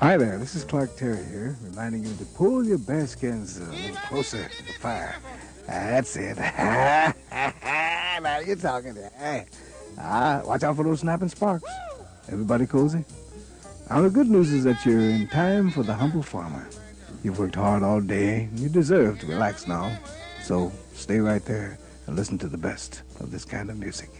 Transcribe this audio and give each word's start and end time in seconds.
Hi 0.00 0.16
there, 0.18 0.38
this 0.38 0.54
is 0.54 0.64
Clark 0.64 0.96
Terry 0.96 1.24
here, 1.24 1.56
reminding 1.62 2.04
you 2.04 2.14
to 2.16 2.24
pull 2.24 2.64
your 2.64 2.78
bearskins 2.78 3.58
a 3.58 3.72
little 3.72 3.96
closer 4.08 4.48
to 4.48 4.66
the 4.66 4.72
fire. 4.74 5.16
That's 5.66 6.14
it. 6.16 6.36
now 8.22 8.38
you're 8.38 8.56
talking. 8.56 8.96
Hey. 9.16 9.46
Ah, 9.98 10.42
watch 10.44 10.62
out 10.62 10.76
for 10.76 10.84
those 10.84 11.00
snapping 11.00 11.28
sparks. 11.28 11.70
Everybody 12.30 12.66
cozy? 12.66 13.04
Now 13.90 14.00
the 14.00 14.10
good 14.10 14.28
news 14.28 14.52
is 14.52 14.64
that 14.64 14.84
you're 14.84 15.00
in 15.00 15.28
time 15.28 15.70
for 15.70 15.82
the 15.82 15.94
humble 15.94 16.22
farmer. 16.22 16.66
You've 17.22 17.38
worked 17.38 17.54
hard 17.54 17.82
all 17.82 18.00
day, 18.00 18.44
and 18.44 18.58
you 18.58 18.68
deserve 18.68 19.18
to 19.20 19.26
relax 19.26 19.66
now. 19.66 19.98
So 20.42 20.72
stay 20.92 21.20
right 21.20 21.44
there 21.44 21.78
and 22.06 22.16
listen 22.16 22.38
to 22.38 22.48
the 22.48 22.58
best 22.58 23.02
of 23.20 23.30
this 23.30 23.44
kind 23.44 23.70
of 23.70 23.78
music. 23.78 24.10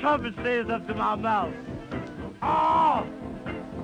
Trumpet 0.00 0.34
stays 0.40 0.68
up 0.68 0.86
to 0.86 0.94
my 0.94 1.14
mouth. 1.14 1.54
Oh, 2.42 3.06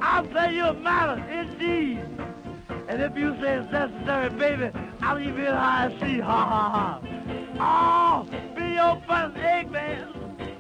I'll 0.01 0.27
play 0.27 0.55
you 0.55 0.65
a 0.65 0.75
matter, 0.75 1.23
indeed. 1.31 2.05
And 2.89 3.01
if 3.01 3.17
you 3.17 3.35
say 3.41 3.55
it's 3.55 3.73
necessary, 3.73 4.31
baby, 4.31 4.71
I'll 5.01 5.17
leave 5.17 5.39
it 5.39 5.49
high 5.49 5.87
and 5.87 6.01
see, 6.01 6.21
ha 6.21 6.45
ha 6.45 6.69
ha. 6.71 8.25
Oh, 8.29 8.55
be 8.55 8.75
your 8.75 9.01
fun 9.07 9.37
egg 9.39 9.71
man. 9.71 10.09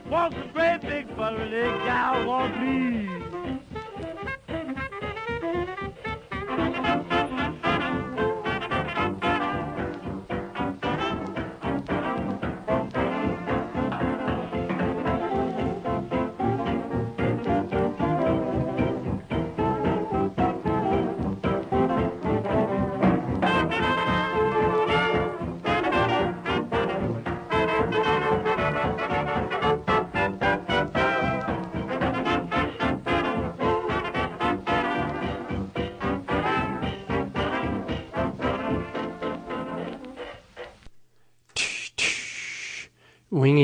Want 0.08 0.34
some 0.34 0.50
great 0.52 0.80
big 0.82 1.16
butter 1.16 1.42
egg 1.42 1.84
gal, 1.84 2.26
want 2.26 2.60
me. 2.60 2.91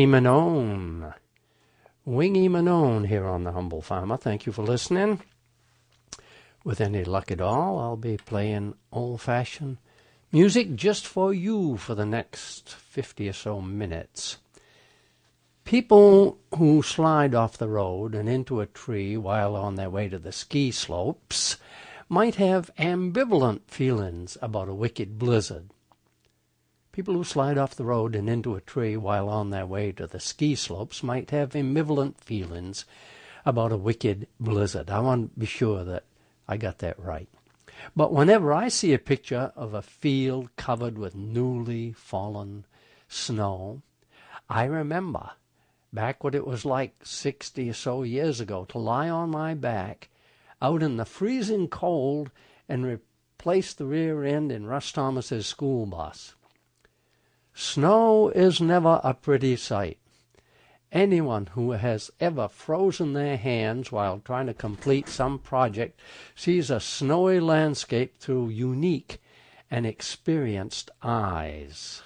Manone. 0.08 1.12
Wingy 2.06 2.48
Manone 2.48 3.06
here 3.06 3.26
on 3.26 3.44
The 3.44 3.52
Humble 3.52 3.82
Farmer. 3.82 4.16
Thank 4.16 4.46
you 4.46 4.52
for 4.52 4.62
listening. 4.62 5.20
With 6.64 6.80
any 6.80 7.04
luck 7.04 7.30
at 7.30 7.42
all, 7.42 7.78
I'll 7.78 7.96
be 7.96 8.16
playing 8.16 8.74
old 8.90 9.20
fashioned 9.20 9.76
music 10.32 10.74
just 10.74 11.06
for 11.06 11.34
you 11.34 11.76
for 11.76 11.94
the 11.94 12.06
next 12.06 12.70
50 12.70 13.28
or 13.28 13.32
so 13.34 13.60
minutes. 13.60 14.38
People 15.64 16.38
who 16.56 16.82
slide 16.82 17.34
off 17.34 17.58
the 17.58 17.68
road 17.68 18.14
and 18.14 18.30
into 18.30 18.62
a 18.62 18.66
tree 18.66 19.18
while 19.18 19.54
on 19.54 19.74
their 19.74 19.90
way 19.90 20.08
to 20.08 20.18
the 20.18 20.32
ski 20.32 20.70
slopes 20.70 21.58
might 22.08 22.36
have 22.36 22.70
ambivalent 22.78 23.60
feelings 23.66 24.38
about 24.40 24.70
a 24.70 24.74
wicked 24.74 25.18
blizzard. 25.18 25.68
People 26.98 27.14
who 27.14 27.22
slide 27.22 27.56
off 27.56 27.76
the 27.76 27.84
road 27.84 28.16
and 28.16 28.28
into 28.28 28.56
a 28.56 28.60
tree 28.60 28.96
while 28.96 29.28
on 29.28 29.50
their 29.50 29.64
way 29.64 29.92
to 29.92 30.08
the 30.08 30.18
ski 30.18 30.56
slopes 30.56 31.00
might 31.00 31.30
have 31.30 31.50
ambivalent 31.50 32.18
feelings 32.20 32.84
about 33.46 33.70
a 33.70 33.76
wicked 33.76 34.26
blizzard. 34.40 34.90
I 34.90 34.98
want 34.98 35.32
to 35.32 35.38
be 35.38 35.46
sure 35.46 35.84
that 35.84 36.02
I 36.48 36.56
got 36.56 36.78
that 36.78 36.98
right. 36.98 37.28
But 37.94 38.12
whenever 38.12 38.52
I 38.52 38.66
see 38.66 38.92
a 38.92 38.98
picture 38.98 39.52
of 39.54 39.74
a 39.74 39.80
field 39.80 40.50
covered 40.56 40.98
with 40.98 41.14
newly 41.14 41.92
fallen 41.92 42.64
snow, 43.06 43.82
I 44.50 44.64
remember 44.64 45.30
back 45.92 46.24
what 46.24 46.34
it 46.34 46.48
was 46.48 46.64
like 46.64 46.96
60 47.04 47.70
or 47.70 47.74
so 47.74 48.02
years 48.02 48.40
ago 48.40 48.64
to 48.70 48.78
lie 48.78 49.08
on 49.08 49.30
my 49.30 49.54
back 49.54 50.08
out 50.60 50.82
in 50.82 50.96
the 50.96 51.04
freezing 51.04 51.68
cold 51.68 52.32
and 52.68 52.84
replace 52.84 53.72
the 53.72 53.86
rear 53.86 54.24
end 54.24 54.50
in 54.50 54.66
Russ 54.66 54.90
Thomas's 54.90 55.46
school 55.46 55.86
bus. 55.86 56.34
Snow 57.60 58.28
is 58.28 58.60
never 58.60 59.00
a 59.02 59.12
pretty 59.12 59.56
sight. 59.56 59.98
Anyone 60.92 61.46
who 61.46 61.72
has 61.72 62.08
ever 62.20 62.46
frozen 62.46 63.14
their 63.14 63.36
hands 63.36 63.90
while 63.90 64.20
trying 64.24 64.46
to 64.46 64.54
complete 64.54 65.08
some 65.08 65.40
project 65.40 65.98
sees 66.36 66.70
a 66.70 66.78
snowy 66.78 67.40
landscape 67.40 68.16
through 68.20 68.50
unique 68.50 69.20
and 69.72 69.86
experienced 69.86 70.92
eyes. 71.02 72.02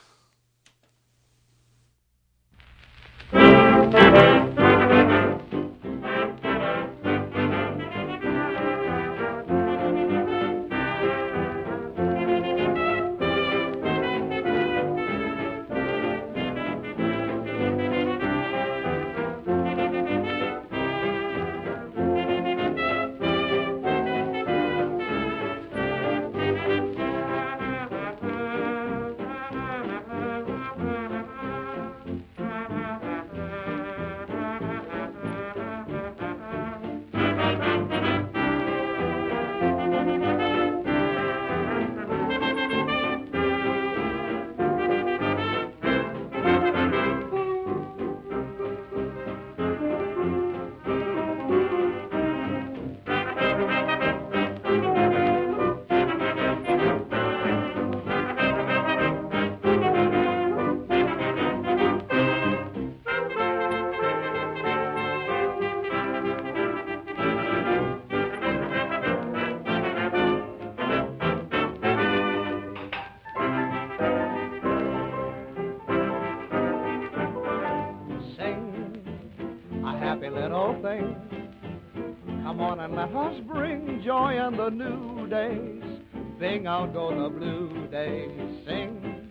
Sing 86.63 86.69
out 86.69 86.93
go 86.93 87.11
the 87.11 87.29
blue 87.29 87.89
day. 87.91 88.29
Sing 88.65 89.29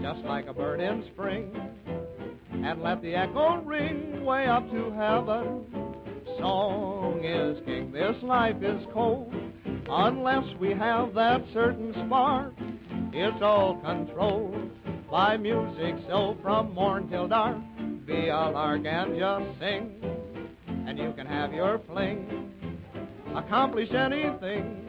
just 0.00 0.20
like 0.20 0.46
a 0.46 0.54
bird 0.54 0.80
in 0.80 1.04
spring. 1.12 1.50
And 2.52 2.80
let 2.80 3.02
the 3.02 3.12
echo 3.12 3.56
ring 3.62 4.24
way 4.24 4.46
up 4.46 4.70
to 4.70 4.92
heaven. 4.92 5.64
Song 6.38 7.24
is 7.24 7.58
king, 7.64 7.90
this 7.90 8.14
life 8.22 8.62
is 8.62 8.80
cold. 8.92 9.34
Unless 9.88 10.44
we 10.60 10.70
have 10.74 11.12
that 11.14 11.42
certain 11.52 11.92
spark, 12.06 12.54
it's 13.12 13.42
all 13.42 13.74
controlled 13.78 14.70
by 15.10 15.36
music. 15.36 15.96
So 16.06 16.38
from 16.40 16.72
morn 16.72 17.08
till 17.08 17.26
dark, 17.26 17.58
be 18.06 18.28
a 18.28 18.50
lark 18.50 18.82
and 18.86 19.18
just 19.18 19.58
sing. 19.58 20.00
And 20.86 21.00
you 21.00 21.12
can 21.16 21.26
have 21.26 21.52
your 21.52 21.80
fling, 21.88 22.52
accomplish 23.34 23.90
anything 23.90 24.83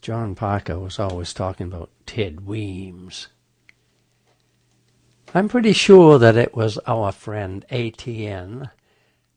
John 0.00 0.34
Parker 0.34 0.78
was 0.78 0.98
always 0.98 1.34
talking 1.34 1.66
about 1.66 1.90
Ted 2.06 2.46
Weems. 2.46 3.28
I'm 5.34 5.48
pretty 5.48 5.72
sure 5.72 6.18
that 6.18 6.36
it 6.36 6.56
was 6.56 6.78
our 6.86 7.12
friend 7.12 7.64
ATN, 7.70 8.70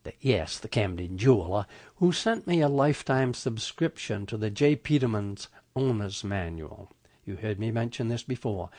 the, 0.04 0.14
yes, 0.22 0.58
the 0.58 0.68
Camden 0.68 1.18
jeweler, 1.18 1.66
who 1.98 2.12
sent 2.12 2.48
me 2.48 2.62
a 2.62 2.70
lifetime 2.70 3.34
subscription 3.34 4.26
to 4.26 4.38
the 4.38 4.50
J. 4.50 4.76
Peterman's 4.76 5.50
Owner's 5.76 6.24
Manual. 6.24 6.90
You 7.26 7.36
heard 7.36 7.60
me 7.60 7.70
mention 7.70 8.08
this 8.08 8.24
before. 8.24 8.70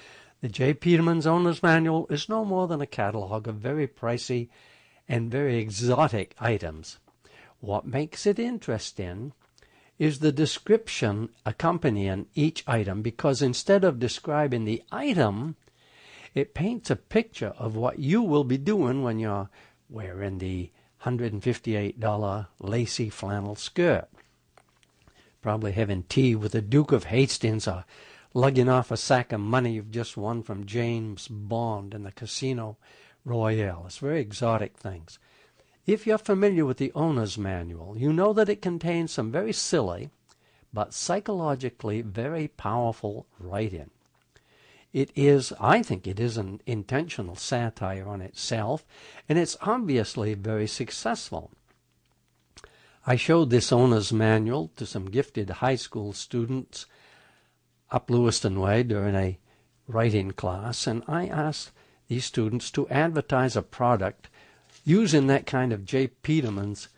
The 0.41 0.49
J. 0.49 0.75
Peterman's 0.75 1.27
Owner's 1.27 1.63
Manual 1.63 2.07
is 2.09 2.29
no 2.29 2.45
more 2.45 2.67
than 2.67 2.81
a 2.81 2.87
catalog 2.87 3.47
of 3.47 3.57
very 3.57 3.87
pricey 3.87 4.49
and 5.09 5.31
very 5.31 5.59
exotic 5.59 6.35
items. 6.41 6.99
What 7.61 7.87
makes 7.87 8.27
it 8.27 8.39
interesting 8.39 9.33
is 9.99 10.19
the 10.19 10.33
description 10.33 11.29
accompanying 11.47 12.27
each 12.35 12.65
item 12.67 13.03
because 13.03 13.41
instead 13.41 13.85
of 13.85 14.01
describing 14.01 14.65
the 14.65 14.83
item, 14.91 15.57
it 16.35 16.55
paints 16.55 16.91
a 16.91 16.97
picture 16.97 17.55
of 17.59 17.77
what 17.77 17.99
you 17.99 18.23
will 18.23 18.45
be 18.45 18.59
doing 18.59 19.03
when 19.03 19.19
you're 19.19 19.49
wearing 19.89 20.39
the 20.39 20.71
$158 21.05 22.47
lacy 22.61 23.09
flannel 23.11 23.55
skirt. 23.55 24.09
Probably 25.43 25.73
having 25.73 26.05
tea 26.05 26.35
with 26.35 26.53
the 26.53 26.63
Duke 26.63 26.91
of 26.91 27.05
Hastings 27.05 27.69
or 27.69 27.85
lugging 28.33 28.69
off 28.69 28.91
a 28.91 28.97
sack 28.97 29.31
of 29.33 29.41
money 29.41 29.75
you've 29.75 29.91
just 29.91 30.17
won 30.17 30.43
from 30.43 30.67
James 30.67 31.29
Bond 31.29 31.95
in 31.95 32.03
the 32.03 32.11
Casino 32.11 32.79
Royale. 33.25 33.85
It's 33.87 33.99
very 33.99 34.21
exotic 34.21 34.77
things. 34.77 35.19
If 35.87 36.07
you're 36.07 36.19
familiar 36.19 36.65
with 36.65 36.79
the 36.79 36.93
owner's 36.95 37.37
manual, 37.37 37.97
you 37.99 38.13
know 38.13 38.33
that 38.33 38.49
it 38.49 38.63
contains 38.63 39.13
some 39.13 39.31
very 39.31 39.53
silly 39.53 40.11
but 40.73 40.93
psychologically 40.93 42.03
very 42.03 42.49
powerful 42.49 43.27
writing. 43.39 43.91
It 44.93 45.11
is, 45.15 45.53
I 45.61 45.83
think 45.83 46.07
it 46.07 46.19
is 46.19 46.37
an 46.37 46.61
intentional 46.67 47.37
satire 47.37 48.07
on 48.07 48.21
itself, 48.21 48.85
and 49.29 49.39
it's 49.39 49.57
obviously 49.61 50.35
very 50.35 50.67
successful. 50.67 51.51
I 53.07 53.17
showed 53.17 53.51
this 53.51 53.73
owner's 53.73 54.13
manual 54.13 54.71
to 54.77 54.87
some 54.87 55.11
gifted 55.11 55.51
high 55.51 55.77
school 55.77 56.13
students 56.13 56.87
up 57.91 58.11
Lewiston 58.11 58.59
Way 58.59 58.83
during 58.83 59.15
a 59.15 59.39
writing 59.87 60.31
class, 60.31 60.87
and 60.87 61.05
I 61.07 61.27
asked 61.27 61.71
these 62.09 62.25
students 62.25 62.71
to 62.73 62.89
advertise 62.89 63.57
a 63.57 63.63
product 63.63 64.29
using 64.85 65.27
that 65.27 65.47
kind 65.47 65.73
of 65.73 65.85
J. 65.85 66.09
Peterman's 66.09 66.89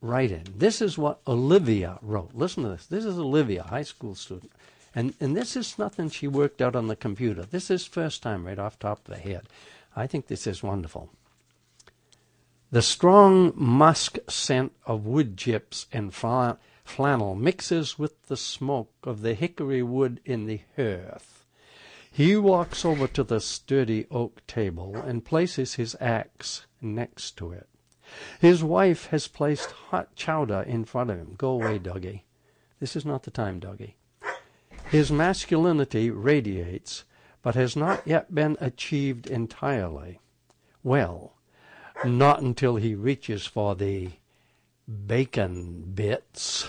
writing. 0.00 0.46
This 0.54 0.82
is 0.82 0.98
what 0.98 1.20
Olivia 1.26 1.98
wrote. 2.02 2.30
Listen 2.34 2.64
to 2.64 2.70
this. 2.70 2.86
This 2.86 3.04
is 3.04 3.18
Olivia, 3.18 3.62
a 3.62 3.68
high 3.68 3.82
school 3.82 4.14
student. 4.14 4.52
And, 4.94 5.14
and 5.20 5.36
this 5.36 5.56
is 5.56 5.78
nothing 5.78 6.10
she 6.10 6.26
worked 6.26 6.60
out 6.60 6.74
on 6.74 6.88
the 6.88 6.96
computer. 6.96 7.42
This 7.42 7.70
is 7.70 7.86
first 7.86 8.22
time 8.22 8.46
right 8.46 8.58
off 8.58 8.78
top 8.78 9.06
of 9.06 9.14
the 9.14 9.20
head. 9.20 9.42
I 9.94 10.06
think 10.06 10.26
this 10.26 10.46
is 10.46 10.62
wonderful. 10.62 11.10
The 12.72 12.82
strong 12.82 13.52
musk 13.56 14.18
scent 14.28 14.72
of 14.86 15.06
wood 15.06 15.36
chips 15.36 15.86
and 15.92 16.14
flannel 16.14 17.34
mixes 17.34 17.98
with 17.98 18.26
the 18.26 18.36
smoke 18.36 18.92
of 19.04 19.22
the 19.22 19.34
hickory 19.34 19.82
wood 19.82 20.20
in 20.24 20.46
the 20.46 20.60
hearth. 20.76 21.44
He 22.12 22.36
walks 22.36 22.84
over 22.84 23.06
to 23.08 23.22
the 23.22 23.40
sturdy 23.40 24.06
oak 24.10 24.44
table 24.46 24.96
and 24.96 25.24
places 25.24 25.74
his 25.74 25.96
axe 26.00 26.66
next 26.80 27.36
to 27.38 27.52
it. 27.52 27.68
His 28.40 28.64
wife 28.64 29.06
has 29.06 29.28
placed 29.28 29.70
hot 29.70 30.14
chowder 30.16 30.62
in 30.62 30.84
front 30.84 31.10
of 31.10 31.18
him. 31.18 31.34
Go 31.38 31.50
away, 31.50 31.78
Dougie. 31.78 32.22
This 32.80 32.96
is 32.96 33.04
not 33.04 33.22
the 33.22 33.30
time, 33.30 33.60
Dougie. 33.60 33.94
His 34.90 35.12
masculinity 35.12 36.10
radiates, 36.10 37.04
but 37.42 37.54
has 37.54 37.76
not 37.76 38.06
yet 38.06 38.34
been 38.34 38.56
achieved 38.60 39.26
entirely. 39.26 40.18
Well, 40.82 41.34
not 42.04 42.42
until 42.42 42.76
he 42.76 42.94
reaches 42.94 43.46
for 43.46 43.74
the 43.74 44.10
bacon 45.06 45.92
bits. 45.94 46.66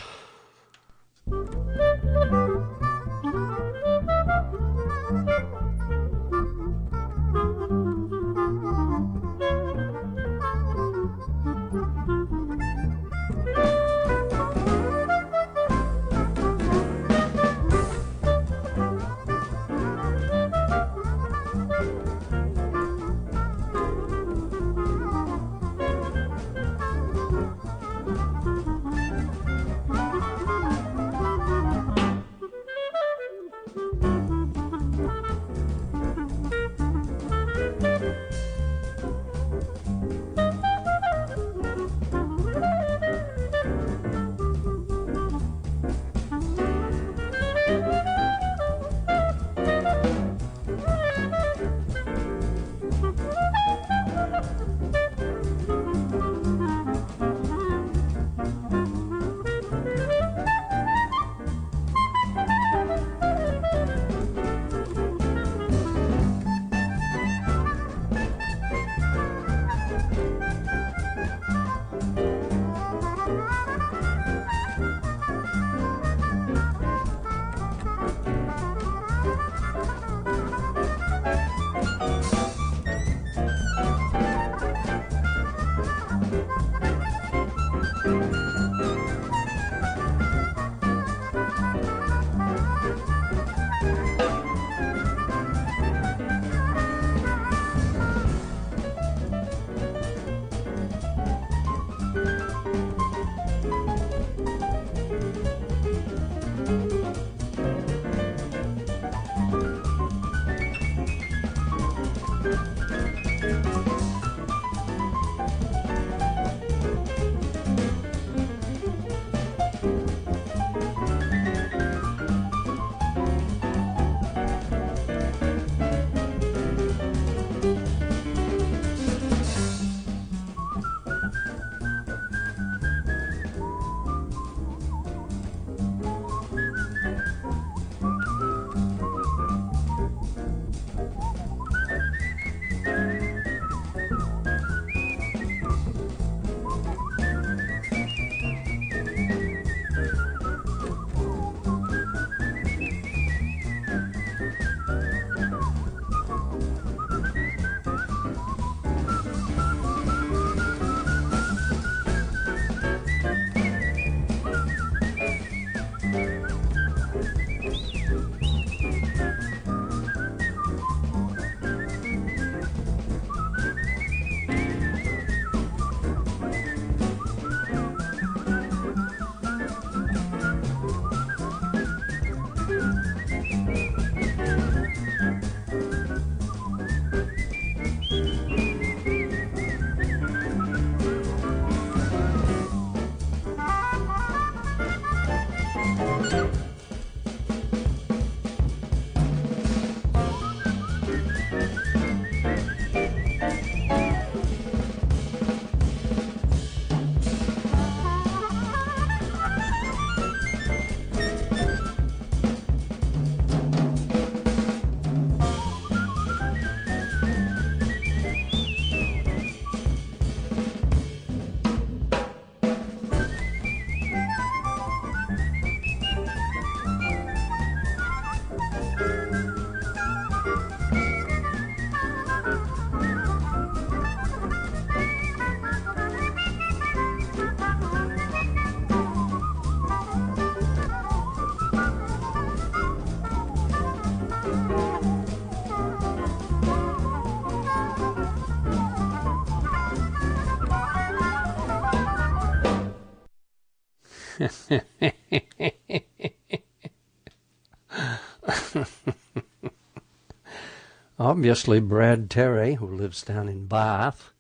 Obviously, 261.32 261.80
Brad 261.80 262.30
Terry, 262.30 262.74
who 262.74 262.86
lives 262.86 263.24
down 263.24 263.48
in 263.48 263.66
Bath, 263.66 264.34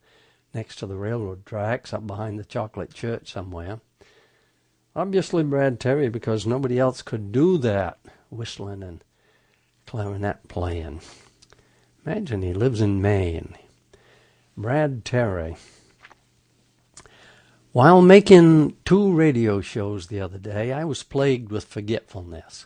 next 0.53 0.75
to 0.75 0.85
the 0.85 0.97
railroad 0.97 1.45
tracks, 1.45 1.93
up 1.93 2.05
behind 2.05 2.37
the 2.37 2.43
chocolate 2.43 2.93
church 2.93 3.31
somewhere. 3.31 3.79
Obviously, 4.93 5.41
Brad 5.41 5.79
Terry, 5.79 6.09
because 6.09 6.45
nobody 6.45 6.77
else 6.77 7.01
could 7.01 7.31
do 7.31 7.57
that, 7.59 7.97
whistling 8.29 8.83
and 8.83 9.05
clarinet 9.85 10.49
playing. 10.49 10.99
Imagine 12.05 12.41
he 12.41 12.53
lives 12.53 12.81
in 12.81 13.01
Maine. 13.01 13.55
Brad 14.57 15.05
Terry. 15.05 15.55
While 17.71 18.01
making 18.01 18.75
two 18.83 19.13
radio 19.13 19.61
shows 19.61 20.07
the 20.07 20.19
other 20.19 20.39
day, 20.39 20.73
I 20.73 20.83
was 20.83 21.03
plagued 21.03 21.53
with 21.53 21.63
forgetfulness. 21.63 22.65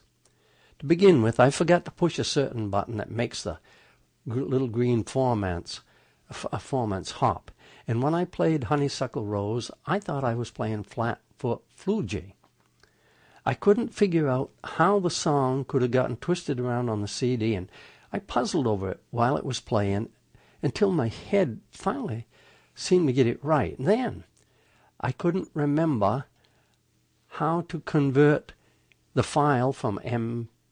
To 0.79 0.88
begin 0.88 1.22
with, 1.22 1.39
I 1.39 1.51
forgot 1.51 1.86
to 1.86 1.91
push 1.91 2.17
a 2.17 2.24
certain 2.24 2.72
button 2.72 2.98
that 2.98 3.12
makes 3.12 3.44
the 3.44 3.60
little 4.25 4.67
green 4.67 5.03
formants, 5.03 5.82
uh, 6.29 6.58
formants 6.58 7.12
hop. 7.12 7.51
And 7.88 8.01
when 8.01 8.15
I 8.15 8.25
played 8.25 8.65
Honeysuckle 8.65 9.25
Rose, 9.25 9.70
I 9.86 10.00
thought 10.00 10.24
I 10.24 10.34
was 10.34 10.50
playing 10.50 10.84
Flatfoot 10.84 11.62
Floogie. 11.77 12.34
I 13.46 13.53
couldn't 13.53 13.94
figure 13.94 14.27
out 14.27 14.50
how 14.63 15.00
the 15.00 15.12
song 15.12 15.65
could 15.65 15.84
have 15.84 15.91
gotten 15.91 16.17
twisted 16.17 16.60
around 16.60 16.89
on 16.89 17.01
the 17.01 17.08
CD, 17.08 17.53
and 17.53 17.70
I 18.12 18.20
puzzled 18.20 18.65
over 18.65 18.89
it 18.89 19.03
while 19.12 19.38
it 19.38 19.46
was 19.46 19.60
playing 19.60 20.10
until 20.63 20.91
my 20.91 21.10
head 21.10 21.60
finally 21.70 22.25
seemed 22.74 23.08
to 23.08 23.13
get 23.13 23.27
it 23.27 23.44
right. 23.44 23.77
And 23.77 23.88
then 23.88 24.24
I 25.00 25.12
couldn't 25.12 25.50
remember 25.53 26.25
how 27.27 27.62
to 27.62 27.82
convert 27.82 28.53
the 29.13 29.24
file 29.24 29.74
from 29.74 30.00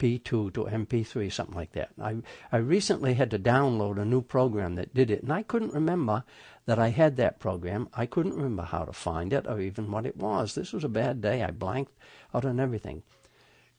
MP2 0.04 0.54
to 0.54 0.66
MP3, 0.66 1.32
something 1.32 1.56
like 1.56 1.72
that. 1.72 1.92
I, 2.02 2.18
I 2.52 2.58
recently 2.58 3.14
had 3.14 3.32
to 3.32 3.40
download 3.40 3.98
a 3.98 4.06
new 4.06 4.22
program 4.22 4.76
that 4.76 4.94
did 4.94 5.10
it, 5.10 5.24
and 5.24 5.32
I 5.32 5.44
couldn't 5.44 5.74
remember 5.74 6.26
that 6.66 6.78
I 6.78 6.90
had 6.90 7.16
that 7.18 7.40
program. 7.40 7.88
I 7.94 8.06
couldn't 8.06 8.36
remember 8.36 8.64
how 8.64 8.84
to 8.84 8.92
find 8.92 9.32
it 9.32 9.48
or 9.48 9.62
even 9.62 9.92
what 9.92 10.06
it 10.06 10.18
was. 10.18 10.56
This 10.56 10.74
was 10.74 10.84
a 10.84 10.90
bad 10.90 11.22
day. 11.22 11.42
I 11.42 11.52
blanked 11.52 11.94
out 12.34 12.44
on 12.44 12.60
everything. 12.60 13.04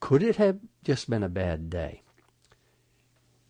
Could 0.01 0.23
it 0.23 0.37
have 0.37 0.59
just 0.83 1.11
been 1.11 1.23
a 1.23 1.29
bad 1.29 1.69
day? 1.69 2.03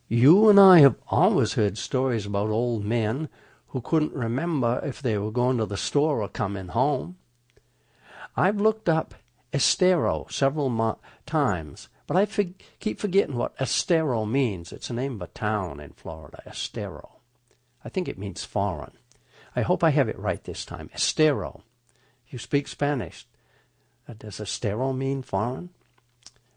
You 0.09 0.49
and 0.49 0.59
I 0.59 0.81
have 0.81 0.97
always 1.09 1.55
heard 1.55 1.79
stories 1.79 2.27
about 2.27 2.51
old 2.51 2.85
men 2.85 3.29
who 3.69 3.81
couldn't 3.81 4.13
remember 4.15 4.81
if 4.85 5.01
they 5.01 5.17
were 5.17 5.33
going 5.33 5.59
to 5.59 5.67
the 5.67 5.77
store 5.77 6.23
or 6.23 6.29
coming 6.29 6.69
home. 6.69 7.17
I've 8.37 8.61
looked 8.61 8.89
up 8.89 9.15
Estero 9.53 10.27
several 10.29 10.69
mo- 10.69 10.99
times, 11.25 11.89
but 12.07 12.17
I 12.17 12.27
keep 12.81 12.99
forgetting 12.99 13.37
what 13.37 13.55
Estero 13.61 14.25
means. 14.25 14.73
It's 14.73 14.89
the 14.89 14.95
name 14.95 15.15
of 15.15 15.23
a 15.23 15.27
town 15.29 15.81
in 15.81 15.93
Florida, 15.93 16.43
Estero. 16.47 17.17
I 17.85 17.89
think 17.89 18.09
it 18.09 18.19
means 18.19 18.45
foreign. 18.45 18.99
I 19.57 19.63
hope 19.63 19.85
I 19.85 19.91
have 19.91 20.09
it 20.09 20.19
right 20.19 20.43
this 20.43 20.65
time. 20.65 20.91
Estero. 20.95 21.63
You 22.29 22.39
speak 22.39 22.69
Spanish. 22.69 23.27
Uh, 24.09 24.15
does 24.19 24.41
Estero 24.41 24.93
mean 24.93 25.23
foreign? 25.23 25.71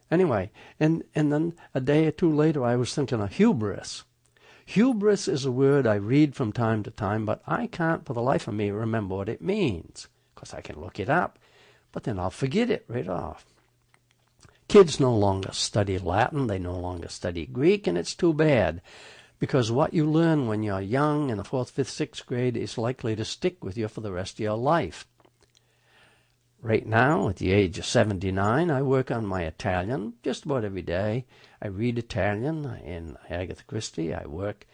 Anyway, 0.10 0.51
and, 0.80 1.04
and 1.13 1.32
then 1.32 1.54
a 1.74 1.82
day 1.82 2.08
or 2.08 2.12
two 2.12 2.34
later, 2.34 2.63
I 2.63 2.75
was 2.75 2.94
thinking 2.94 3.22
of 3.22 3.34
hubris. 3.34 4.04
Hubris 4.66 5.27
is 5.27 5.46
a 5.46 5.51
word 5.51 5.88
I 5.88 5.96
read 5.96 6.36
from 6.36 6.51
time 6.51 6.84
to 6.84 6.92
time, 6.92 7.25
but 7.25 7.42
I 7.48 7.68
can't 7.68 8.06
for 8.06 8.13
the 8.13 8.22
life 8.22 8.48
of 8.48 8.54
me 8.54 8.70
remember 8.72 9.16
what 9.16 9.30
it 9.30 9.42
means. 9.42 10.08
Of 10.32 10.36
course, 10.36 10.54
I 10.54 10.62
can 10.62 10.80
look 10.80 11.00
it 11.00 11.10
up, 11.10 11.39
but 11.92 12.04
then 12.04 12.20
I'll 12.20 12.30
forget 12.30 12.70
it 12.70 12.86
right 12.88 13.08
off. 13.08 13.46
Kids 14.67 15.00
no 15.00 15.15
longer 15.15 15.51
study 15.53 15.97
Latin, 15.97 16.47
they 16.47 16.59
no 16.59 16.77
longer 16.77 17.07
study 17.07 17.45
Greek, 17.45 17.88
and 17.88 17.97
it's 17.97 18.13
too 18.13 18.33
bad 18.33 18.81
because 19.39 19.71
what 19.71 19.93
you 19.93 20.05
learn 20.05 20.47
when 20.47 20.63
you're 20.63 20.81
young 20.81 21.29
in 21.29 21.38
the 21.38 21.43
fourth, 21.43 21.69
fifth, 21.69 21.89
sixth 21.89 22.25
grade 22.25 22.57
is 22.57 22.77
likely 22.77 23.15
to 23.15 23.24
stick 23.24 23.63
with 23.63 23.77
you 23.77 23.88
for 23.88 24.01
the 24.01 24.12
rest 24.12 24.36
of 24.36 24.39
your 24.39 24.57
life. 24.57 25.07
Right 26.62 26.86
now, 26.86 27.29
at 27.29 27.38
the 27.38 27.51
age 27.51 27.77
of 27.77 27.86
79, 27.86 28.71
I 28.71 28.81
work 28.81 29.12
on 29.12 29.25
my 29.25 29.43
Italian 29.43 30.13
just 30.24 30.45
about 30.45 30.65
every 30.65 30.81
day. 30.81 31.25
I 31.62 31.67
read 31.67 32.00
Italian 32.00 32.65
in 32.83 33.15
Agatha 33.29 33.63
Christie. 33.63 34.13
I 34.13 34.25
work 34.25 34.65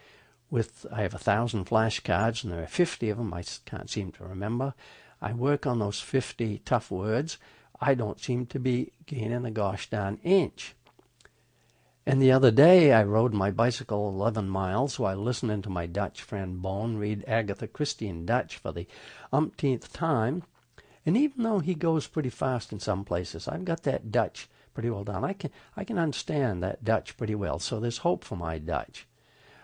with, 0.49 0.85
I 0.91 1.01
have 1.01 1.13
a 1.13 1.19
thousand 1.19 1.65
flashcards, 1.65 2.43
and 2.43 2.53
there 2.53 2.63
are 2.63 2.67
50 2.67 3.09
of 3.09 3.17
them 3.17 3.33
I 3.33 3.43
can't 3.65 3.89
seem 3.89 4.11
to 4.13 4.23
remember. 4.23 4.73
I 5.21 5.33
work 5.33 5.67
on 5.67 5.79
those 5.79 5.99
50 5.99 6.61
tough 6.65 6.89
words. 6.89 7.37
I 7.79 7.95
don't 7.95 8.19
seem 8.19 8.45
to 8.47 8.59
be 8.59 8.91
gaining 9.05 9.45
a 9.45 9.51
gosh 9.51 9.89
darn 9.89 10.19
inch. 10.23 10.75
And 12.05 12.21
the 12.21 12.31
other 12.33 12.51
day, 12.51 12.91
I 12.91 13.03
rode 13.03 13.33
my 13.33 13.49
bicycle 13.49 14.09
11 14.09 14.49
miles 14.49 14.99
while 14.99 15.15
listening 15.15 15.61
to 15.61 15.69
my 15.69 15.85
Dutch 15.85 16.21
friend 16.21 16.61
Bone 16.61 16.97
read 16.97 17.23
Agatha 17.27 17.67
Christie 17.67 18.09
in 18.09 18.25
Dutch 18.25 18.57
for 18.57 18.73
the 18.73 18.87
umpteenth 19.31 19.93
time. 19.93 20.43
And 21.05 21.15
even 21.15 21.43
though 21.43 21.59
he 21.59 21.75
goes 21.75 22.07
pretty 22.07 22.29
fast 22.29 22.73
in 22.73 22.79
some 22.79 23.05
places, 23.05 23.47
I've 23.47 23.65
got 23.65 23.83
that 23.83 24.11
Dutch 24.11 24.49
pretty 24.73 24.89
well 24.89 25.03
done. 25.03 25.23
I 25.23 25.33
can 25.33 25.51
I 25.77 25.83
can 25.83 25.97
understand 25.97 26.61
that 26.63 26.83
Dutch 26.83 27.15
pretty 27.15 27.35
well, 27.35 27.59
so 27.59 27.79
there's 27.79 27.99
hope 27.99 28.23
for 28.23 28.35
my 28.35 28.57
Dutch. 28.57 29.07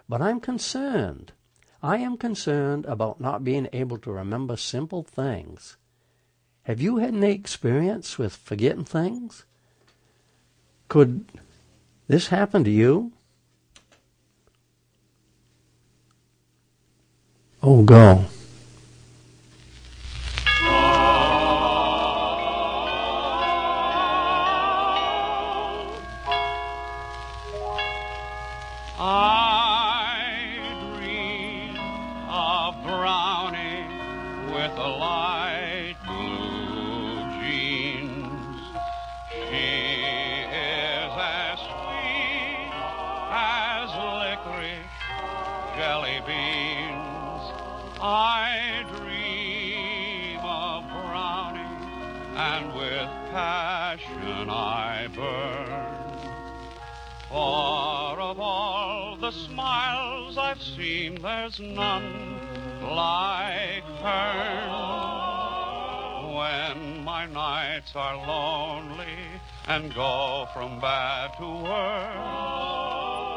But 0.07 0.21
I'm 0.21 0.39
concerned. 0.39 1.33
I 1.81 1.97
am 1.97 2.17
concerned 2.17 2.85
about 2.85 3.19
not 3.19 3.43
being 3.43 3.67
able 3.73 3.97
to 3.99 4.11
remember 4.11 4.55
simple 4.55 5.03
things. 5.03 5.77
Have 6.69 6.79
you 6.79 6.97
had 6.97 7.15
any 7.15 7.31
experience 7.31 8.19
with 8.19 8.35
forgetting 8.35 8.83
things? 8.83 9.43
Could 10.87 11.25
this 12.07 12.27
happen 12.27 12.63
to 12.63 12.69
you? 12.69 13.11
Oh, 17.63 17.81
go. 17.81 18.25
There's 61.21 61.59
none 61.59 62.39
like 62.81 63.83
her. 64.01 64.69
When 66.35 67.03
my 67.03 67.25
nights 67.25 67.91
are 67.95 68.17
lonely 68.17 69.05
and 69.67 69.93
go 69.93 70.47
from 70.53 70.79
bad 70.79 71.37
to 71.37 71.47
worse, 71.47 72.15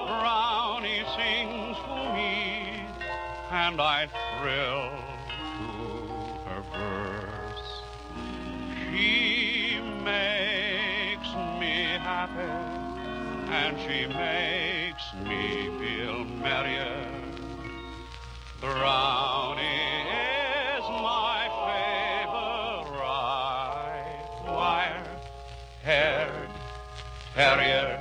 Brownie 0.09 1.05
sings 1.17 1.77
to 1.77 2.13
me, 2.15 2.87
and 3.51 3.81
I 3.81 4.09
thrill 4.39 4.91
to 5.59 5.69
her 6.49 6.63
verse. 6.73 7.69
She 8.91 9.81
makes 10.03 11.29
me 11.61 11.75
happy, 12.01 12.53
and 13.51 13.79
she 13.81 14.07
makes 14.07 14.82
me 15.25 15.71
feel 15.79 16.25
merrier 16.25 17.07
Brownie 18.61 19.65
is 20.77 20.85
my 20.89 21.49
favorite 21.67 22.93
wire-haired 24.53 26.51
terrier. 27.35 28.01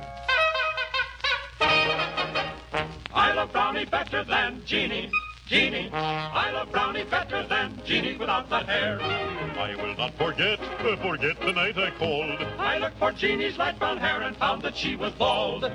I 3.14 3.32
love 3.34 3.50
Brownie 3.52 3.84
better 3.84 4.24
than 4.24 4.62
Jeanie. 4.64 5.10
Jeanie, 5.46 5.90
I 5.92 6.50
love 6.52 6.70
Brownie 6.70 7.04
better 7.04 7.46
than 7.46 7.82
Jeanie 7.84 8.16
without 8.16 8.48
that 8.50 8.66
hair. 8.66 9.00
I 9.00 9.74
will 9.76 9.94
not 9.96 10.14
forget, 10.14 10.58
forget 11.02 11.40
the 11.40 11.52
night 11.52 11.76
I 11.76 11.90
called. 11.98 12.40
I 12.58 12.78
looked 12.78 12.98
for 12.98 13.12
Jeanie's 13.12 13.58
light 13.58 13.78
brown 13.78 13.98
hair 13.98 14.22
and 14.22 14.36
found 14.36 14.62
that 14.62 14.76
she 14.76 14.96
was 14.96 15.12
bald. 15.14 15.70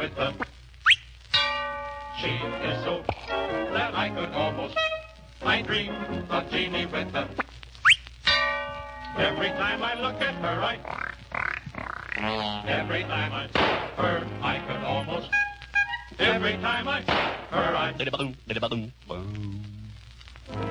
With 0.00 0.16
the. 0.16 0.32
She 2.20 2.30
is 2.30 2.84
so 2.84 3.04
that 3.74 3.94
I 3.94 4.08
could 4.08 4.30
almost. 4.30 4.74
I 5.42 5.60
dream 5.60 5.92
of 6.30 6.50
Jeannie 6.50 6.86
with 6.86 7.12
the. 7.12 7.28
Every 9.18 9.48
time 9.48 9.82
I 9.82 10.00
look 10.00 10.18
at 10.22 10.34
her, 10.36 10.56
I. 10.72 10.78
Every 12.66 13.02
time 13.02 13.32
I 13.32 13.46
her, 14.00 14.26
I 14.42 14.58
could 14.66 14.82
almost. 14.84 15.28
Every 16.18 16.54
time 16.54 16.88
I 16.88 17.02
her, 17.02 17.76
I. 17.76 17.94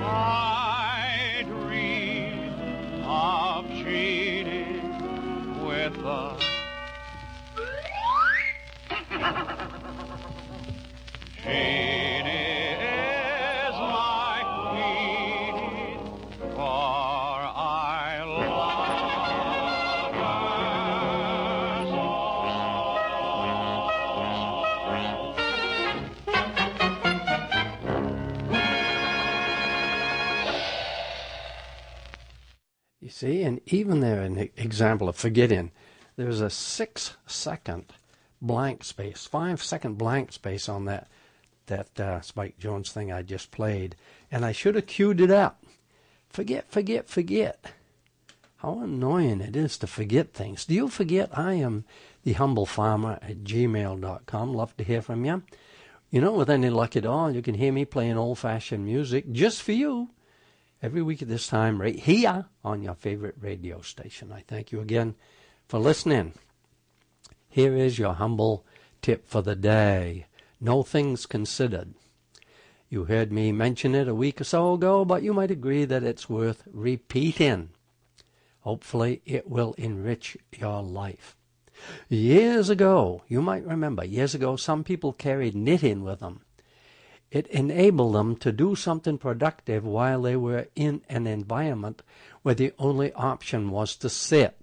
I 0.02 0.59
see, 33.20 33.42
and 33.42 33.60
even 33.66 34.00
there, 34.00 34.22
an 34.22 34.50
example 34.56 35.08
of 35.08 35.16
forgetting, 35.16 35.70
there's 36.16 36.40
a 36.40 36.50
six 36.50 37.16
second 37.26 37.92
blank 38.40 38.82
space, 38.82 39.26
five 39.26 39.62
second 39.62 39.98
blank 39.98 40.32
space 40.32 40.68
on 40.68 40.86
that 40.86 41.08
that 41.66 42.00
uh, 42.00 42.20
Spike 42.20 42.58
Jones 42.58 42.90
thing 42.90 43.12
I 43.12 43.22
just 43.22 43.52
played, 43.52 43.94
and 44.32 44.44
I 44.44 44.50
should 44.50 44.74
have 44.74 44.86
queued 44.86 45.20
it 45.20 45.30
up. 45.30 45.62
Forget, 46.28 46.68
forget, 46.68 47.08
forget. 47.08 47.72
How 48.56 48.80
annoying 48.80 49.40
it 49.40 49.54
is 49.54 49.78
to 49.78 49.86
forget 49.86 50.32
things. 50.32 50.64
Do 50.64 50.74
you 50.74 50.88
forget 50.88 51.30
I 51.38 51.54
am 51.54 51.84
the 52.24 52.32
humble 52.32 52.66
farmer 52.66 53.18
at 53.22 53.44
gmail.com? 53.44 54.52
Love 54.52 54.76
to 54.78 54.84
hear 54.84 55.00
from 55.00 55.24
you. 55.24 55.42
You 56.10 56.20
know, 56.20 56.32
with 56.32 56.50
any 56.50 56.70
luck 56.70 56.96
at 56.96 57.06
all, 57.06 57.30
you 57.30 57.40
can 57.40 57.54
hear 57.54 57.72
me 57.72 57.84
playing 57.84 58.18
old 58.18 58.38
fashioned 58.38 58.84
music 58.84 59.30
just 59.30 59.62
for 59.62 59.72
you 59.72 60.10
every 60.82 61.02
week 61.02 61.22
at 61.22 61.28
this 61.28 61.46
time 61.46 61.80
right 61.80 61.98
here 61.98 62.46
on 62.64 62.82
your 62.82 62.94
favorite 62.94 63.36
radio 63.40 63.80
station. 63.80 64.32
I 64.32 64.44
thank 64.46 64.72
you 64.72 64.80
again 64.80 65.14
for 65.68 65.78
listening. 65.78 66.32
Here 67.48 67.76
is 67.76 67.98
your 67.98 68.14
humble 68.14 68.64
tip 69.02 69.26
for 69.26 69.42
the 69.42 69.56
day. 69.56 70.26
No 70.60 70.82
things 70.82 71.26
considered. 71.26 71.94
You 72.88 73.04
heard 73.04 73.32
me 73.32 73.52
mention 73.52 73.94
it 73.94 74.08
a 74.08 74.14
week 74.14 74.40
or 74.40 74.44
so 74.44 74.74
ago, 74.74 75.04
but 75.04 75.22
you 75.22 75.32
might 75.32 75.50
agree 75.50 75.84
that 75.84 76.02
it's 76.02 76.28
worth 76.28 76.64
repeating. 76.66 77.70
Hopefully, 78.60 79.22
it 79.24 79.48
will 79.48 79.74
enrich 79.78 80.36
your 80.58 80.82
life. 80.82 81.36
Years 82.08 82.68
ago, 82.68 83.22
you 83.26 83.40
might 83.40 83.64
remember, 83.64 84.04
years 84.04 84.34
ago, 84.34 84.56
some 84.56 84.84
people 84.84 85.12
carried 85.12 85.54
knitting 85.54 86.02
with 86.02 86.20
them. 86.20 86.42
It 87.30 87.46
enabled 87.46 88.14
them 88.14 88.36
to 88.36 88.50
do 88.50 88.74
something 88.74 89.16
productive 89.16 89.84
while 89.84 90.22
they 90.22 90.36
were 90.36 90.66
in 90.74 91.02
an 91.08 91.26
environment 91.26 92.02
where 92.42 92.56
the 92.56 92.72
only 92.78 93.12
option 93.12 93.70
was 93.70 93.94
to 93.96 94.08
sit. 94.08 94.56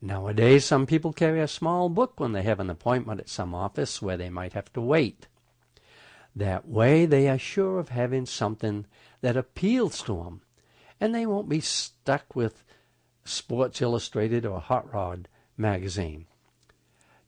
Nowadays, 0.00 0.64
some 0.64 0.86
people 0.86 1.12
carry 1.12 1.40
a 1.40 1.48
small 1.48 1.88
book 1.88 2.18
when 2.18 2.32
they 2.32 2.42
have 2.42 2.60
an 2.60 2.70
appointment 2.70 3.20
at 3.20 3.28
some 3.28 3.54
office 3.54 4.00
where 4.00 4.16
they 4.16 4.30
might 4.30 4.54
have 4.54 4.72
to 4.74 4.80
wait. 4.80 5.26
That 6.34 6.68
way, 6.68 7.06
they 7.06 7.28
are 7.28 7.38
sure 7.38 7.78
of 7.78 7.88
having 7.88 8.26
something 8.26 8.86
that 9.20 9.36
appeals 9.36 10.02
to 10.02 10.16
them, 10.16 10.42
and 11.00 11.14
they 11.14 11.26
won't 11.26 11.48
be 11.48 11.60
stuck 11.60 12.36
with 12.36 12.62
Sports 13.24 13.82
Illustrated 13.82 14.46
or 14.46 14.60
Hot 14.60 14.92
Rod 14.92 15.28
magazine. 15.56 16.26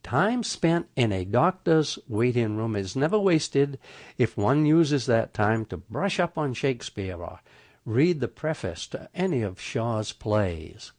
Time 0.03 0.43
spent 0.43 0.87
in 0.95 1.11
a 1.11 1.25
doctor's 1.25 1.99
waiting 2.07 2.55
room 2.57 2.75
is 2.75 2.95
never 2.95 3.19
wasted 3.19 3.77
if 4.17 4.37
one 4.37 4.65
uses 4.65 5.05
that 5.05 5.33
time 5.33 5.65
to 5.65 5.77
brush 5.77 6.19
up 6.19 6.37
on 6.37 6.53
Shakespeare 6.53 7.21
or 7.21 7.41
read 7.85 8.19
the 8.19 8.27
preface 8.27 8.87
to 8.87 9.09
any 9.13 9.41
of 9.41 9.59
Shaw's 9.59 10.11
plays. 10.11 10.91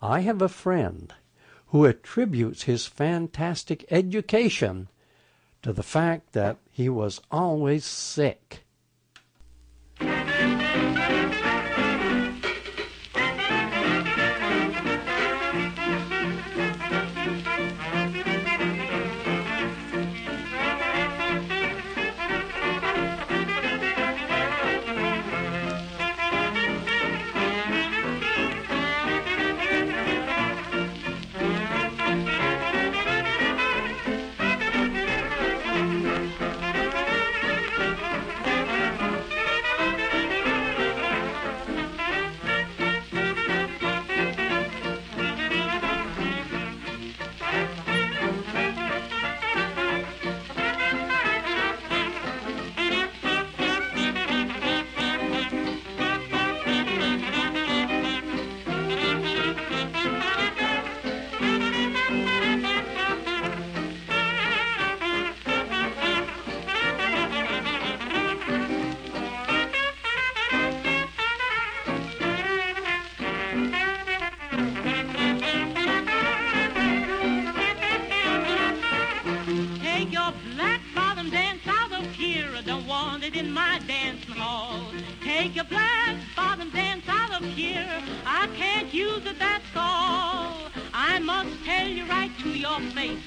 I 0.00 0.20
have 0.20 0.42
a 0.42 0.48
friend 0.48 1.12
who 1.68 1.86
attributes 1.86 2.64
his 2.64 2.86
fantastic 2.86 3.84
education 3.90 4.88
to 5.62 5.72
the 5.72 5.82
fact 5.82 6.32
that 6.32 6.58
he 6.70 6.88
was 6.88 7.20
always 7.30 7.84
sick. 7.84 8.61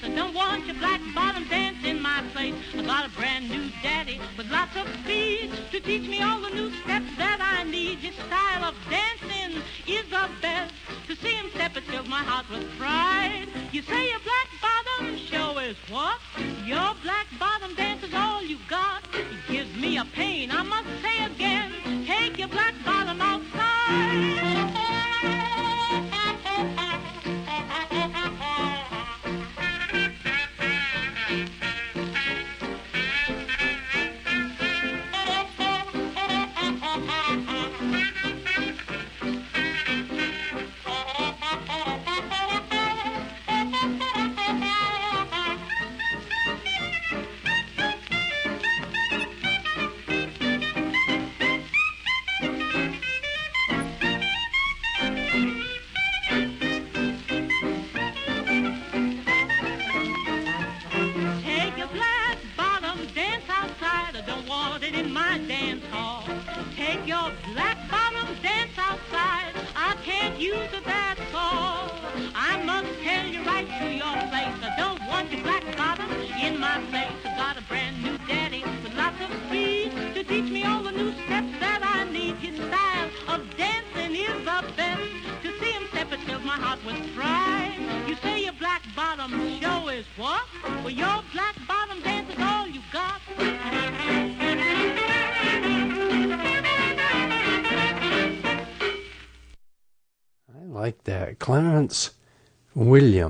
I 0.02 0.08
don't 0.08 0.34
want 0.34 0.66
your 0.66 0.74
black 0.76 1.00
bottom 1.14 1.46
dance 1.48 1.84
in 1.84 2.02
my 2.02 2.22
place. 2.32 2.54
I 2.76 2.82
got 2.82 3.06
a 3.06 3.10
brand 3.10 3.48
new 3.48 3.70
daddy 3.82 4.20
with 4.36 4.50
lots 4.50 4.76
of 4.76 4.88
speed 5.02 5.52
to 5.70 5.80
teach 5.80 6.08
me 6.08 6.20
all 6.22 6.40
the 6.40 6.50
new 6.50 6.72
steps 6.82 7.10
that 7.18 7.38
I 7.40 7.62
need. 7.64 8.00
Your 8.00 8.12
style 8.12 8.64
of 8.64 8.74
dancing 8.90 9.62
is 9.86 10.04
the 10.10 10.28
best. 10.42 10.74
To 11.06 11.16
see 11.16 11.34
him 11.34 11.50
step, 11.54 11.76
it 11.76 11.84
fills 11.84 12.08
my 12.08 12.22
heart 12.22 12.46
with 12.50 12.66
pride. 12.78 13.46
You 13.70 13.82
say 13.82 14.10
your 14.10 14.20
black 14.20 14.48
bottom 14.60 15.16
show 15.18 15.58
is 15.58 15.76
what? 15.88 16.18
Your 16.64 16.94
black 17.02 17.26
bottom 17.38 17.74
dance 17.76 18.02
is 18.02 18.12
all 18.14 18.42
you 18.42 18.58
got. 18.68 19.04
It 19.14 19.26
gives 19.48 19.74
me 19.76 19.98
a 19.98 20.04
pain, 20.04 20.50
I 20.50 20.62
must 20.62 20.88
say 21.00 21.24
again. 21.24 22.04
Take 22.06 22.38
your 22.38 22.48
black 22.48 22.74
bottom 22.84 23.18
What? 23.18 24.45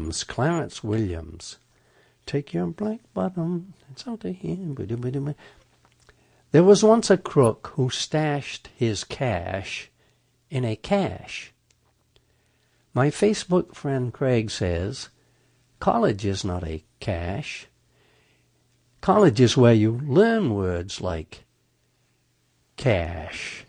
Williams. 0.06 0.24
Clarence 0.24 0.84
Williams. 0.84 1.56
Take 2.26 2.54
your 2.54 2.68
black 2.68 3.00
bottom. 3.12 3.74
It's 3.90 4.06
out 4.06 4.24
of 4.24 4.36
here. 4.36 5.34
There 6.52 6.62
was 6.62 6.84
once 6.84 7.10
a 7.10 7.16
crook 7.16 7.72
who 7.74 7.90
stashed 7.90 8.68
his 8.76 9.02
cash 9.02 9.90
in 10.48 10.64
a 10.64 10.76
cache. 10.76 11.52
My 12.94 13.08
Facebook 13.08 13.74
friend 13.74 14.12
Craig 14.12 14.52
says 14.52 15.08
college 15.80 16.24
is 16.24 16.44
not 16.44 16.62
a 16.62 16.84
cache. 17.00 17.66
College 19.00 19.40
is 19.40 19.56
where 19.56 19.74
you 19.74 20.00
learn 20.06 20.54
words 20.54 21.00
like 21.00 21.46
cash. 22.76 23.64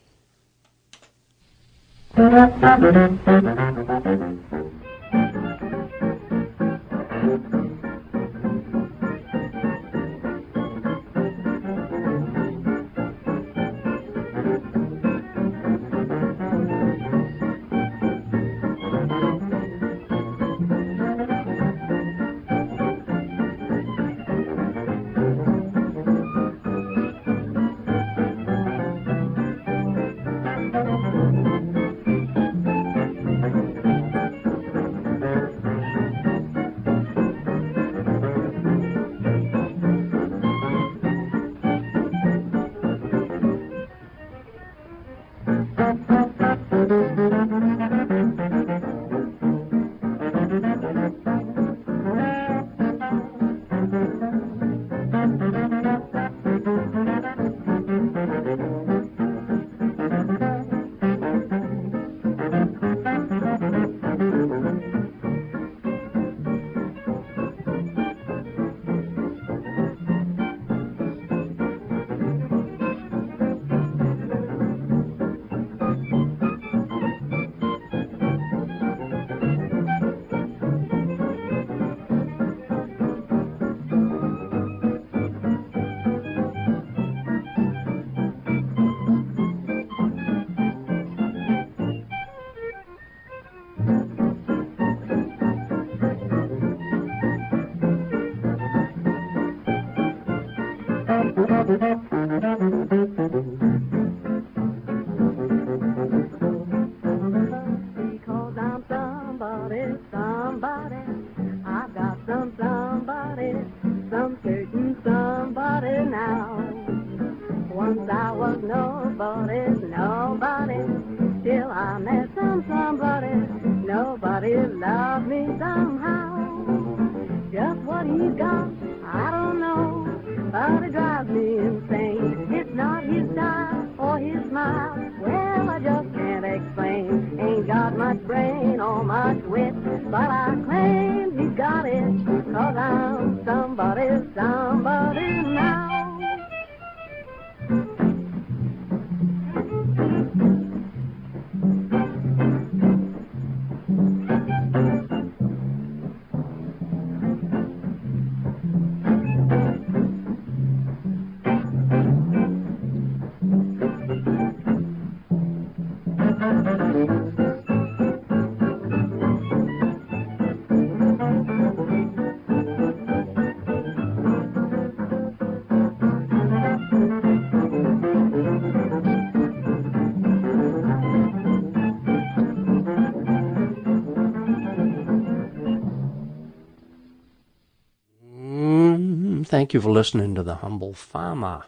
Thank 189.68 189.74
you 189.74 189.82
for 189.82 189.92
listening 189.92 190.34
to 190.36 190.44
The 190.44 190.56
Humble 190.56 190.94
Farmer. 190.94 191.66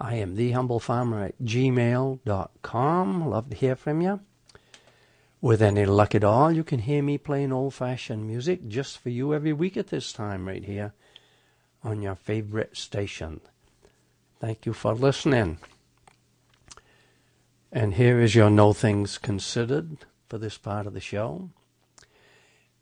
I 0.00 0.14
am 0.14 0.34
The 0.34 0.52
Humble 0.52 0.80
Farmer 0.80 1.24
at 1.24 1.38
gmail.com. 1.42 3.28
Love 3.28 3.50
to 3.50 3.54
hear 3.54 3.76
from 3.76 4.00
you. 4.00 4.20
With 5.42 5.60
any 5.60 5.84
luck 5.84 6.14
at 6.14 6.24
all, 6.24 6.50
you 6.50 6.64
can 6.64 6.78
hear 6.78 7.02
me 7.02 7.18
playing 7.18 7.52
old 7.52 7.74
fashioned 7.74 8.26
music 8.26 8.66
just 8.66 8.96
for 8.96 9.10
you 9.10 9.34
every 9.34 9.52
week 9.52 9.76
at 9.76 9.88
this 9.88 10.10
time, 10.10 10.48
right 10.48 10.64
here 10.64 10.94
on 11.84 12.00
your 12.00 12.14
favorite 12.14 12.78
station. 12.78 13.42
Thank 14.40 14.64
you 14.64 14.72
for 14.72 14.94
listening. 14.94 15.58
And 17.70 17.92
here 17.92 18.22
is 18.22 18.34
your 18.34 18.48
Know 18.48 18.72
Things 18.72 19.18
Considered 19.18 19.98
for 20.30 20.38
this 20.38 20.56
part 20.56 20.86
of 20.86 20.94
the 20.94 21.00
show. 21.00 21.50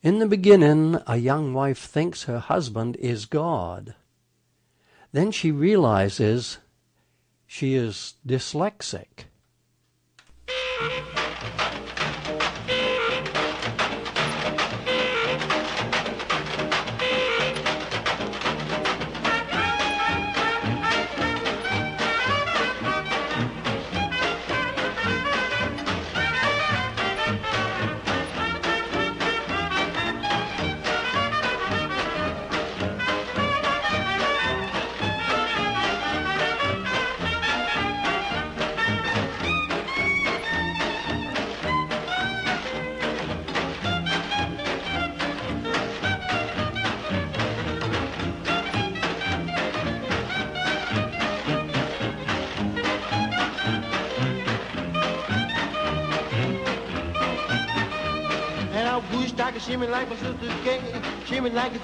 In 0.04 0.20
the 0.20 0.28
beginning, 0.28 1.00
a 1.04 1.16
young 1.16 1.52
wife 1.52 1.80
thinks 1.80 2.22
her 2.22 2.38
husband 2.38 2.94
is 3.00 3.26
God. 3.26 3.96
Then 5.16 5.30
she 5.30 5.50
realizes 5.50 6.58
she 7.46 7.74
is 7.74 8.16
dyslexic. 8.28 9.30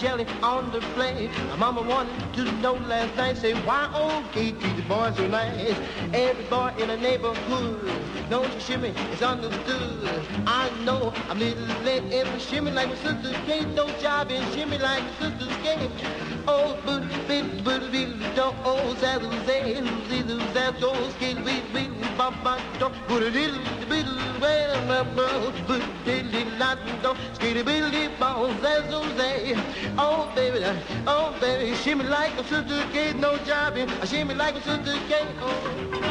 Jelly 0.02 0.26
on 0.42 0.70
the 0.72 0.80
plate. 0.94 1.30
My 1.50 1.56
mama 1.56 1.82
wanted 1.82 2.34
to 2.34 2.42
know 2.60 2.74
last 2.74 3.16
night, 3.16 3.38
say, 3.38 3.54
why 3.62 3.88
oh, 3.94 4.16
old 4.16 4.32
Kate 4.32 4.58
treat 4.60 4.74
the 4.74 4.82
boys 4.82 5.16
so 5.16 5.28
nice? 5.28 5.76
Every 6.12 6.44
boy 6.46 6.72
in 6.76 6.88
the 6.88 6.96
neighborhood 6.96 7.88
knows 8.28 8.52
the 8.52 8.58
shimmy 8.60 8.88
is 9.12 9.22
understood. 9.22 10.26
I 10.44 10.70
know 10.84 11.14
I'm 11.30 11.38
little 11.38 11.64
late 11.84 12.02
in 12.02 12.26
the 12.26 12.38
shimmy 12.40 12.72
like 12.72 12.88
my 12.88 12.96
sister 12.96 13.32
Kay. 13.46 13.64
No 13.76 13.86
job 14.00 14.32
in 14.32 14.42
shimmy 14.52 14.78
like 14.78 15.04
my 15.04 15.12
sister 15.20 15.46
Kay. 15.62 15.88
Oh, 16.48 16.76
but, 16.84 17.04
but, 17.28 17.64
but, 17.64 17.80
but, 17.92 18.34
don't, 18.34 18.56
oh, 18.64 18.96
don't, 19.00 19.22
put 19.30 19.42
a 19.42 19.46
little, 19.46 19.84
little, 20.10 20.38
well, 20.38 20.58
well, 20.58 20.68
but, 20.68 20.68
dilly, 20.68 20.68
lot, 20.68 20.80
don't, 20.80 21.12
skittle, 21.12 21.44
billy, 21.72 21.98
ball, 22.18 22.32
zazzle, 23.12 23.78
zay. 23.78 23.81
Oh, 29.98 30.32
baby, 30.34 30.64
oh, 31.06 31.34
baby, 31.40 31.76
shimmy 31.76 32.04
like 32.04 32.32
a 32.38 32.44
sister 32.44 32.84
Kay, 32.92 33.12
no 33.12 33.36
job 33.38 33.76
in, 33.76 33.88
a 33.88 34.06
shimmy 34.06 34.34
like 34.34 34.56
a 34.56 34.62
sister 34.62 34.98
Kay, 35.08 35.26
oh. 35.40 36.01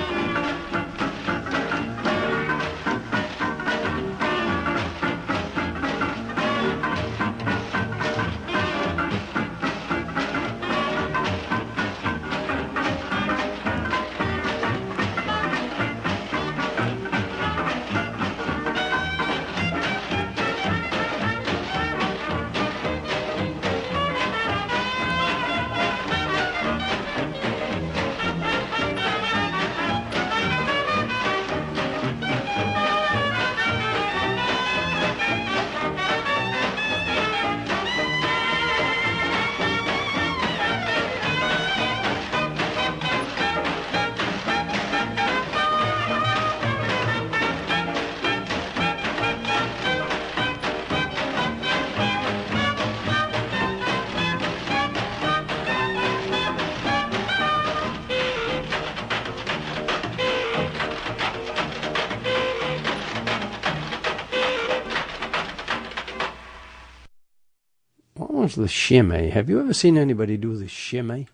The 68.62 68.67
shimmy? 68.67 69.30
Have 69.30 69.50
you 69.50 69.60
ever 69.60 69.74
seen 69.74 69.97
anybody 69.97 70.38
do 70.38 70.56
the 70.56 70.67
shimmy? 70.67 71.28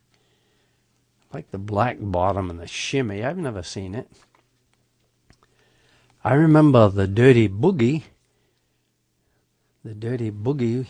Like 1.33 1.51
the 1.51 1.57
black 1.57 1.97
bottom 1.99 2.49
and 2.49 2.59
the 2.59 2.67
shimmy. 2.67 3.23
I've 3.23 3.37
never 3.37 3.61
seen 3.61 3.93
it. 3.93 4.09
I 6.23 6.33
remember 6.33 6.89
the 6.89 7.07
dirty 7.07 7.47
boogie. 7.47 8.03
The 9.83 9.93
dirty 9.93 10.31
boogie, 10.31 10.87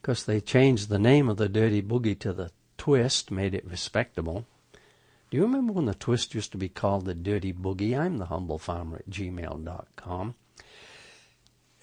because 0.00 0.24
they 0.24 0.40
changed 0.40 0.88
the 0.88 0.98
name 0.98 1.28
of 1.28 1.38
the 1.38 1.48
dirty 1.48 1.80
boogie 1.80 2.18
to 2.18 2.32
the 2.32 2.50
twist, 2.76 3.30
made 3.30 3.54
it 3.54 3.64
respectable. 3.64 4.44
Do 5.30 5.38
you 5.38 5.44
remember 5.44 5.72
when 5.72 5.86
the 5.86 5.94
twist 5.94 6.34
used 6.34 6.52
to 6.52 6.58
be 6.58 6.68
called 6.68 7.06
the 7.06 7.14
dirty 7.14 7.54
boogie? 7.54 7.98
I'm 7.98 8.18
the 8.18 8.26
humble 8.26 8.58
farmer 8.58 8.98
at 8.98 9.08
gmail.com. 9.08 10.34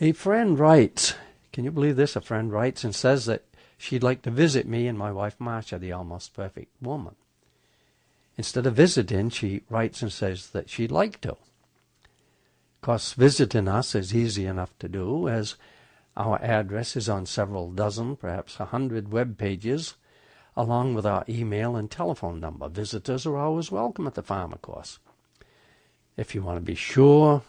A 0.02 0.12
friend 0.12 0.60
writes, 0.60 1.16
can 1.52 1.66
you 1.66 1.72
believe 1.72 1.96
this? 1.96 2.16
A 2.16 2.22
friend 2.22 2.52
writes 2.52 2.84
and 2.84 2.94
says 2.94 3.26
that 3.26 3.44
she'd 3.80 4.04
like 4.04 4.22
to 4.22 4.30
visit 4.30 4.68
me 4.68 4.86
and 4.88 4.98
my 4.98 5.12
wife 5.12 5.38
Marcia, 5.40 5.80
the 5.80 5.94
almost 5.94 6.34
perfect 6.34 6.72
woman. 6.82 7.16
Instead 8.38 8.68
of 8.68 8.76
visiting, 8.76 9.30
she 9.30 9.64
writes 9.70 10.02
and 10.02 10.12
says 10.12 10.50
that 10.50 10.70
she'd 10.70 10.92
like 10.92 11.20
to. 11.22 11.32
Of 11.32 12.82
course, 12.82 13.14
visiting 13.14 13.68
us 13.68 13.96
is 13.96 14.14
easy 14.14 14.46
enough 14.46 14.78
to 14.80 14.90
do, 14.90 15.28
as 15.30 15.56
our 16.16 16.42
address 16.42 16.96
is 16.96 17.10
on 17.10 17.26
several 17.26 17.72
dozen, 17.72 18.18
perhaps 18.18 18.60
a 18.60 18.66
hundred 18.66 19.12
web 19.12 19.38
pages, 19.38 19.96
along 20.56 20.94
with 20.94 21.06
our 21.06 21.24
email 21.30 21.76
and 21.76 21.90
telephone 21.90 22.40
number. 22.40 22.68
Visitors 22.68 23.26
are 23.26 23.38
always 23.38 23.72
welcome 23.72 24.08
at 24.08 24.16
the 24.16 24.24
farm, 24.24 24.52
of 24.52 24.62
course. 24.62 25.00
If 26.18 26.36
you 26.36 26.42
want 26.42 26.58
to 26.58 26.62
be 26.62 26.76
sure 26.76 27.44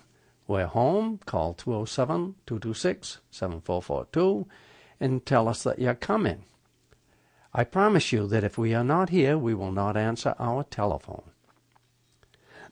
we're 0.46 0.66
home, 0.66 1.18
call 1.26 1.54
207 1.54 2.36
226 2.46 3.18
7442 3.30 4.46
and 5.00 5.24
tell 5.24 5.48
us 5.48 5.62
that 5.62 5.78
you're 5.78 5.94
coming. 5.94 6.44
I 7.52 7.64
promise 7.64 8.12
you 8.12 8.26
that 8.28 8.44
if 8.44 8.56
we 8.58 8.74
are 8.74 8.84
not 8.84 9.08
here, 9.08 9.36
we 9.36 9.54
will 9.54 9.72
not 9.72 9.96
answer 9.96 10.34
our 10.38 10.62
telephone. 10.64 11.30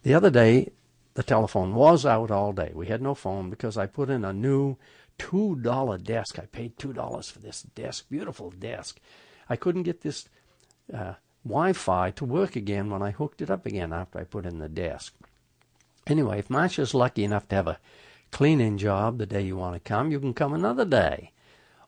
The 0.03 0.14
other 0.14 0.31
day, 0.31 0.71
the 1.14 1.25
telephone 1.25 1.75
was 1.75 2.07
out 2.07 2.31
all 2.31 2.53
day. 2.53 2.71
We 2.75 2.87
had 2.87 3.03
no 3.03 3.14
phone 3.14 3.51
because 3.51 3.77
I 3.77 3.87
put 3.87 4.09
in 4.09 4.25
a 4.25 4.33
new 4.33 4.77
$2 5.19 6.05
desk. 6.05 6.38
I 6.38 6.47
paid 6.47 6.77
$2 6.77 7.33
for 7.33 7.38
this 7.41 7.62
desk, 7.62 8.07
beautiful 8.09 8.51
desk. 8.51 9.01
I 9.49 9.57
couldn't 9.57 9.83
get 9.83 10.03
this 10.03 10.29
uh, 10.95 11.14
Wi 11.45 11.73
Fi 11.73 12.11
to 12.12 12.25
work 12.25 12.55
again 12.55 12.91
when 12.91 13.03
I 13.03 13.11
hooked 13.11 13.43
it 13.43 13.51
up 13.51 13.67
again 13.67 13.93
after 13.93 14.19
I 14.19 14.25
put 14.25 14.47
in 14.47 14.59
the 14.59 14.69
desk. 14.69 15.14
Anyway, 16.07 16.38
if 16.38 16.51
Marcia's 16.51 16.95
lucky 16.95 17.25
enough 17.25 17.49
to 17.49 17.57
have 17.57 17.69
a 17.69 17.81
cleaning 18.31 18.79
job 18.79 19.19
the 19.19 19.27
day 19.27 19.43
you 19.43 19.57
want 19.57 19.75
to 19.75 19.81
come, 19.81 20.11
you 20.12 20.21
can 20.21 20.35
come 20.35 20.55
another 20.55 20.85
day. 20.85 21.33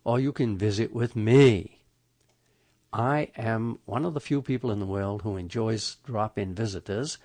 Or 0.04 0.18
you 0.18 0.32
can 0.32 0.56
visit 0.56 0.92
with 0.94 1.14
me. 1.14 1.80
I 2.92 3.30
am 3.36 3.78
one 3.84 4.04
of 4.04 4.14
the 4.14 4.20
few 4.20 4.42
people 4.42 4.70
in 4.70 4.80
the 4.80 4.86
world 4.86 5.22
who 5.22 5.36
enjoys 5.36 5.96
drop 6.04 6.38
in 6.38 6.54
visitors 6.54 7.18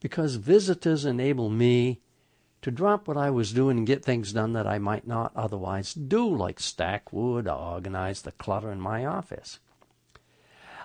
because 0.00 0.36
visitors 0.36 1.04
enable 1.04 1.50
me 1.50 2.00
to 2.62 2.70
drop 2.70 3.06
what 3.08 3.16
I 3.16 3.30
was 3.30 3.52
doing 3.52 3.78
and 3.78 3.86
get 3.86 4.04
things 4.04 4.32
done 4.32 4.52
that 4.52 4.66
I 4.66 4.78
might 4.78 5.06
not 5.06 5.32
otherwise 5.34 5.94
do, 5.94 6.28
like 6.28 6.60
stack 6.60 7.12
wood 7.12 7.46
or 7.48 7.54
organize 7.54 8.22
the 8.22 8.32
clutter 8.32 8.70
in 8.70 8.80
my 8.80 9.04
office. 9.04 9.58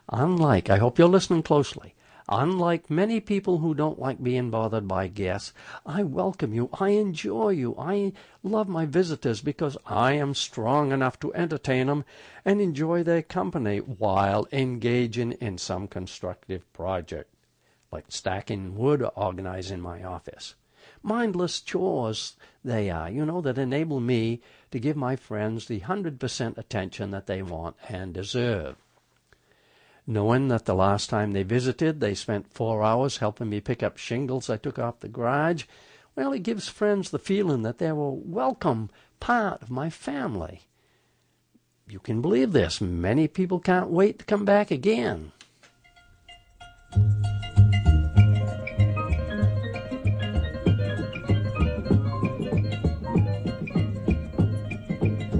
Unlike, 0.09 0.69
I 0.69 0.77
hope 0.77 0.99
you're 0.99 1.07
listening 1.07 1.43
closely, 1.43 1.95
unlike 2.29 2.89
many 2.89 3.19
people 3.19 3.59
who 3.59 3.73
don't 3.73 3.99
like 3.99 4.23
being 4.23 4.49
bothered 4.49 4.87
by 4.87 5.07
guests, 5.07 5.53
I 5.85 6.03
welcome 6.03 6.53
you, 6.53 6.69
I 6.79 6.89
enjoy 6.89 7.49
you, 7.49 7.75
I 7.77 8.13
love 8.43 8.67
my 8.67 8.85
visitors 8.85 9.41
because 9.41 9.77
I 9.85 10.13
am 10.13 10.33
strong 10.33 10.91
enough 10.91 11.19
to 11.21 11.33
entertain 11.33 11.87
them 11.87 12.05
and 12.45 12.61
enjoy 12.61 13.03
their 13.03 13.21
company 13.21 13.77
while 13.79 14.47
engaging 14.51 15.33
in 15.33 15.57
some 15.57 15.87
constructive 15.87 16.71
project, 16.73 17.33
like 17.91 18.05
stacking 18.09 18.75
wood 18.75 19.01
or 19.01 19.11
organizing 19.15 19.81
my 19.81 20.03
office 20.03 20.55
mindless 21.01 21.59
chores 21.61 22.35
they 22.63 22.89
are, 22.89 23.09
you 23.09 23.25
know, 23.25 23.41
that 23.41 23.57
enable 23.57 23.99
me 23.99 24.41
to 24.71 24.79
give 24.79 24.95
my 24.95 25.15
friends 25.15 25.67
the 25.67 25.81
100% 25.81 26.57
attention 26.57 27.11
that 27.11 27.27
they 27.27 27.41
want 27.41 27.75
and 27.89 28.13
deserve. 28.13 28.77
Knowing 30.05 30.49
that 30.49 30.65
the 30.65 30.75
last 30.75 31.09
time 31.09 31.31
they 31.31 31.43
visited, 31.43 31.99
they 31.99 32.13
spent 32.13 32.53
four 32.53 32.83
hours 32.83 33.17
helping 33.17 33.49
me 33.49 33.61
pick 33.61 33.81
up 33.81 33.97
shingles 33.97 34.49
I 34.49 34.57
took 34.57 34.77
off 34.77 34.99
the 34.99 35.07
garage, 35.07 35.63
well, 36.15 36.33
it 36.33 36.43
gives 36.43 36.67
friends 36.67 37.09
the 37.09 37.19
feeling 37.19 37.63
that 37.63 37.79
they're 37.79 37.91
a 37.91 38.09
welcome 38.09 38.89
part 39.19 39.61
of 39.61 39.71
my 39.71 39.89
family. 39.89 40.61
You 41.87 41.99
can 41.99 42.21
believe 42.21 42.51
this. 42.51 42.79
Many 42.81 43.27
people 43.27 43.59
can't 43.59 43.89
wait 43.89 44.19
to 44.19 44.25
come 44.25 44.45
back 44.45 44.71
again. 44.71 45.31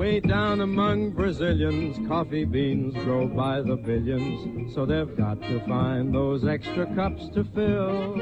Way 0.03 0.19
down 0.19 0.59
among 0.59 1.11
Brazilians, 1.11 1.97
coffee 2.09 2.43
beans 2.43 2.93
grow 3.05 3.25
by 3.25 3.61
the 3.61 3.77
billions, 3.77 4.75
so 4.75 4.85
they've 4.85 5.15
got 5.15 5.41
to 5.43 5.61
find 5.65 6.13
those 6.13 6.45
extra 6.45 6.93
cups 6.93 7.29
to 7.29 7.45
fill. 7.45 8.13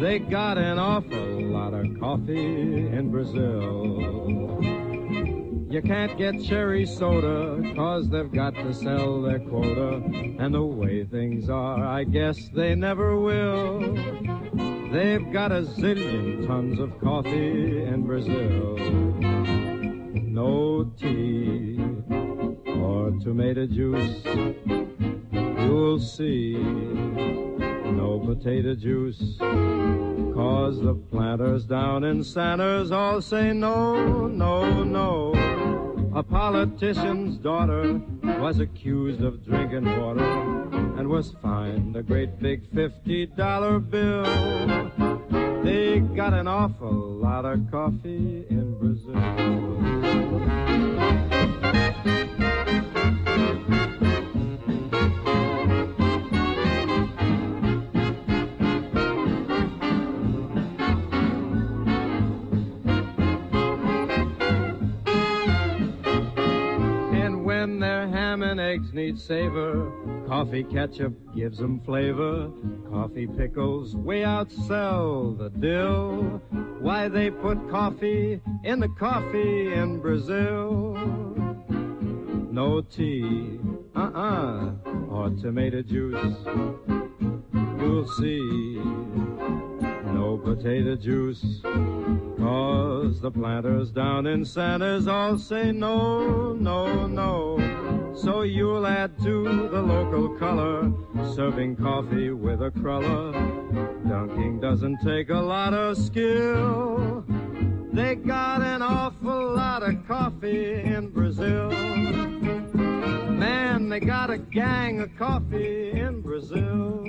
They 0.00 0.20
got 0.20 0.56
an 0.56 0.78
awful 0.78 1.42
lot 1.50 1.74
of 1.74 1.98
coffee 1.98 2.86
in 2.86 3.10
Brazil. 3.10 4.60
You 5.68 5.82
can't 5.82 6.16
get 6.16 6.44
cherry 6.44 6.86
soda, 6.86 7.60
cause 7.74 8.08
they've 8.08 8.32
got 8.32 8.54
to 8.54 8.72
sell 8.72 9.20
their 9.20 9.40
quota. 9.40 9.94
And 10.38 10.54
the 10.54 10.62
way 10.62 11.04
things 11.06 11.50
are, 11.50 11.84
I 11.84 12.04
guess 12.04 12.38
they 12.54 12.76
never 12.76 13.18
will. 13.18 13.80
They've 14.92 15.32
got 15.32 15.50
a 15.50 15.62
zillion 15.62 16.46
tons 16.46 16.78
of 16.78 16.96
coffee 17.00 17.82
in 17.82 18.04
Brazil. 18.06 19.27
No 20.38 20.84
tea 20.96 21.76
or 22.84 23.10
tomato 23.20 23.66
juice. 23.66 24.24
You'll 25.32 25.98
see 25.98 26.54
no 26.54 28.22
potato 28.24 28.76
juice. 28.76 29.36
Cause 29.40 30.80
the 30.80 30.94
planters 31.10 31.64
down 31.64 32.04
in 32.04 32.22
Santos 32.22 32.92
all 32.92 33.20
say 33.20 33.52
no, 33.52 34.28
no, 34.28 34.84
no. 34.84 35.32
A 36.14 36.22
politician's 36.22 37.36
daughter 37.38 38.00
was 38.38 38.60
accused 38.60 39.22
of 39.22 39.44
drinking 39.44 39.86
water 40.00 40.22
and 40.98 41.08
was 41.08 41.34
fined 41.42 41.96
a 41.96 42.02
great 42.04 42.38
big 42.38 42.62
fifty 42.72 43.26
dollar 43.26 43.80
bill. 43.80 44.22
They 45.64 45.98
got 45.98 46.32
an 46.32 46.46
awful 46.46 46.92
lot 46.94 47.44
of 47.44 47.68
coffee 47.72 48.46
in 48.48 48.78
Brazil. 48.78 49.87
Ham 68.28 68.42
and 68.42 68.60
eggs 68.60 68.92
need 68.92 69.18
savor, 69.18 69.90
coffee 70.26 70.62
ketchup 70.62 71.14
gives 71.34 71.62
'em 71.62 71.80
flavor. 71.80 72.50
Coffee 72.90 73.26
pickles 73.26 73.96
way 73.96 74.20
outsell 74.20 75.34
the 75.38 75.48
dill. 75.48 76.42
Why 76.78 77.08
they 77.08 77.30
put 77.30 77.70
coffee 77.70 78.42
in 78.64 78.80
the 78.80 78.90
coffee 78.98 79.72
in 79.72 80.00
Brazil? 80.00 80.94
No 82.50 82.82
tea, 82.82 83.58
uh-uh, 83.96 84.72
or 85.10 85.30
tomato 85.30 85.80
juice. 85.80 86.36
You'll 87.80 88.08
see 88.08 88.78
no 90.12 90.36
potato 90.36 90.96
juice. 90.96 91.62
Cause 92.38 93.22
the 93.22 93.30
planters 93.30 93.90
down 93.90 94.26
in 94.26 94.44
Santos 94.44 95.06
all 95.06 95.38
say 95.38 95.72
no, 95.72 96.52
no, 96.52 97.06
no. 97.06 97.87
So 98.22 98.42
you'll 98.42 98.84
add 98.84 99.16
to 99.22 99.68
the 99.68 99.80
local 99.80 100.36
color, 100.38 100.92
serving 101.36 101.76
coffee 101.76 102.30
with 102.30 102.60
a 102.60 102.72
cruller. 102.72 103.32
Dunking 104.08 104.58
doesn't 104.60 104.98
take 105.04 105.30
a 105.30 105.36
lot 105.36 105.72
of 105.72 105.96
skill. 105.96 107.24
They 107.92 108.16
got 108.16 108.60
an 108.60 108.82
awful 108.82 109.54
lot 109.54 109.84
of 109.84 110.04
coffee 110.08 110.74
in 110.74 111.10
Brazil. 111.10 111.70
Man, 113.30 113.88
they 113.88 114.00
got 114.00 114.30
a 114.30 114.38
gang 114.38 115.00
of 115.00 115.16
coffee 115.16 115.92
in 115.92 116.20
Brazil. 116.20 117.04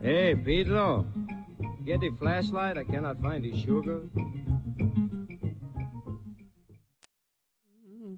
Hey, 0.00 0.34
Pedro, 0.34 1.06
get 1.84 2.00
the 2.00 2.10
flashlight. 2.18 2.78
I 2.78 2.84
cannot 2.84 3.20
find 3.20 3.44
the 3.44 3.54
sugar. 3.60 4.00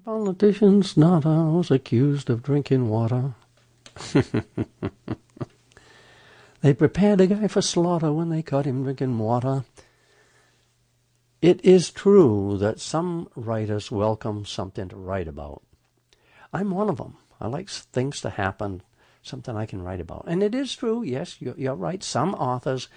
Politicians 0.07 0.95
not 0.95 1.25
ours 1.25 1.69
accused 1.69 2.29
of 2.29 2.41
drinking 2.41 2.87
water. 2.87 3.33
they 6.61 6.73
prepared 6.73 7.19
a 7.19 7.27
guy 7.27 7.49
for 7.49 7.61
slaughter 7.61 8.13
when 8.13 8.29
they 8.29 8.41
caught 8.41 8.63
him 8.63 8.83
drinking 8.83 9.19
water. 9.19 9.65
It 11.41 11.59
is 11.65 11.91
true 11.91 12.55
that 12.57 12.79
some 12.79 13.27
writers 13.35 13.91
welcome 13.91 14.45
something 14.45 14.87
to 14.87 14.95
write 14.95 15.27
about. 15.27 15.61
I'm 16.53 16.71
one 16.71 16.87
of 16.87 16.95
them. 16.95 17.17
I 17.41 17.47
like 17.47 17.67
things 17.67 18.21
to 18.21 18.29
happen, 18.29 18.83
something 19.21 19.57
I 19.57 19.65
can 19.65 19.81
write 19.81 19.99
about. 19.99 20.23
And 20.25 20.41
it 20.41 20.55
is 20.55 20.73
true, 20.73 21.03
yes, 21.03 21.35
you're 21.41 21.75
right. 21.75 22.01
Some 22.01 22.33
authors 22.35 22.87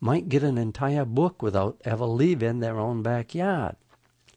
might 0.00 0.28
get 0.28 0.42
an 0.42 0.58
entire 0.58 1.06
book 1.06 1.40
without 1.40 1.80
ever 1.86 2.04
leaving 2.04 2.58
their 2.60 2.78
own 2.78 3.02
backyard. 3.02 3.76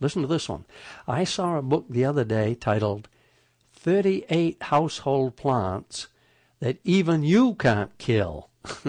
Listen 0.02 0.24
to 0.24 0.28
this 0.28 0.50
one. 0.50 0.66
I 1.08 1.24
saw 1.24 1.58
a 1.58 1.62
book 1.62 1.86
the 1.88 2.04
other 2.04 2.26
day 2.26 2.56
titled 2.56 3.08
38 3.72 4.64
Household 4.64 5.36
Plants 5.36 6.08
That 6.60 6.80
Even 6.84 7.22
You 7.22 7.54
Can't 7.54 7.96
Kill. 8.00 8.50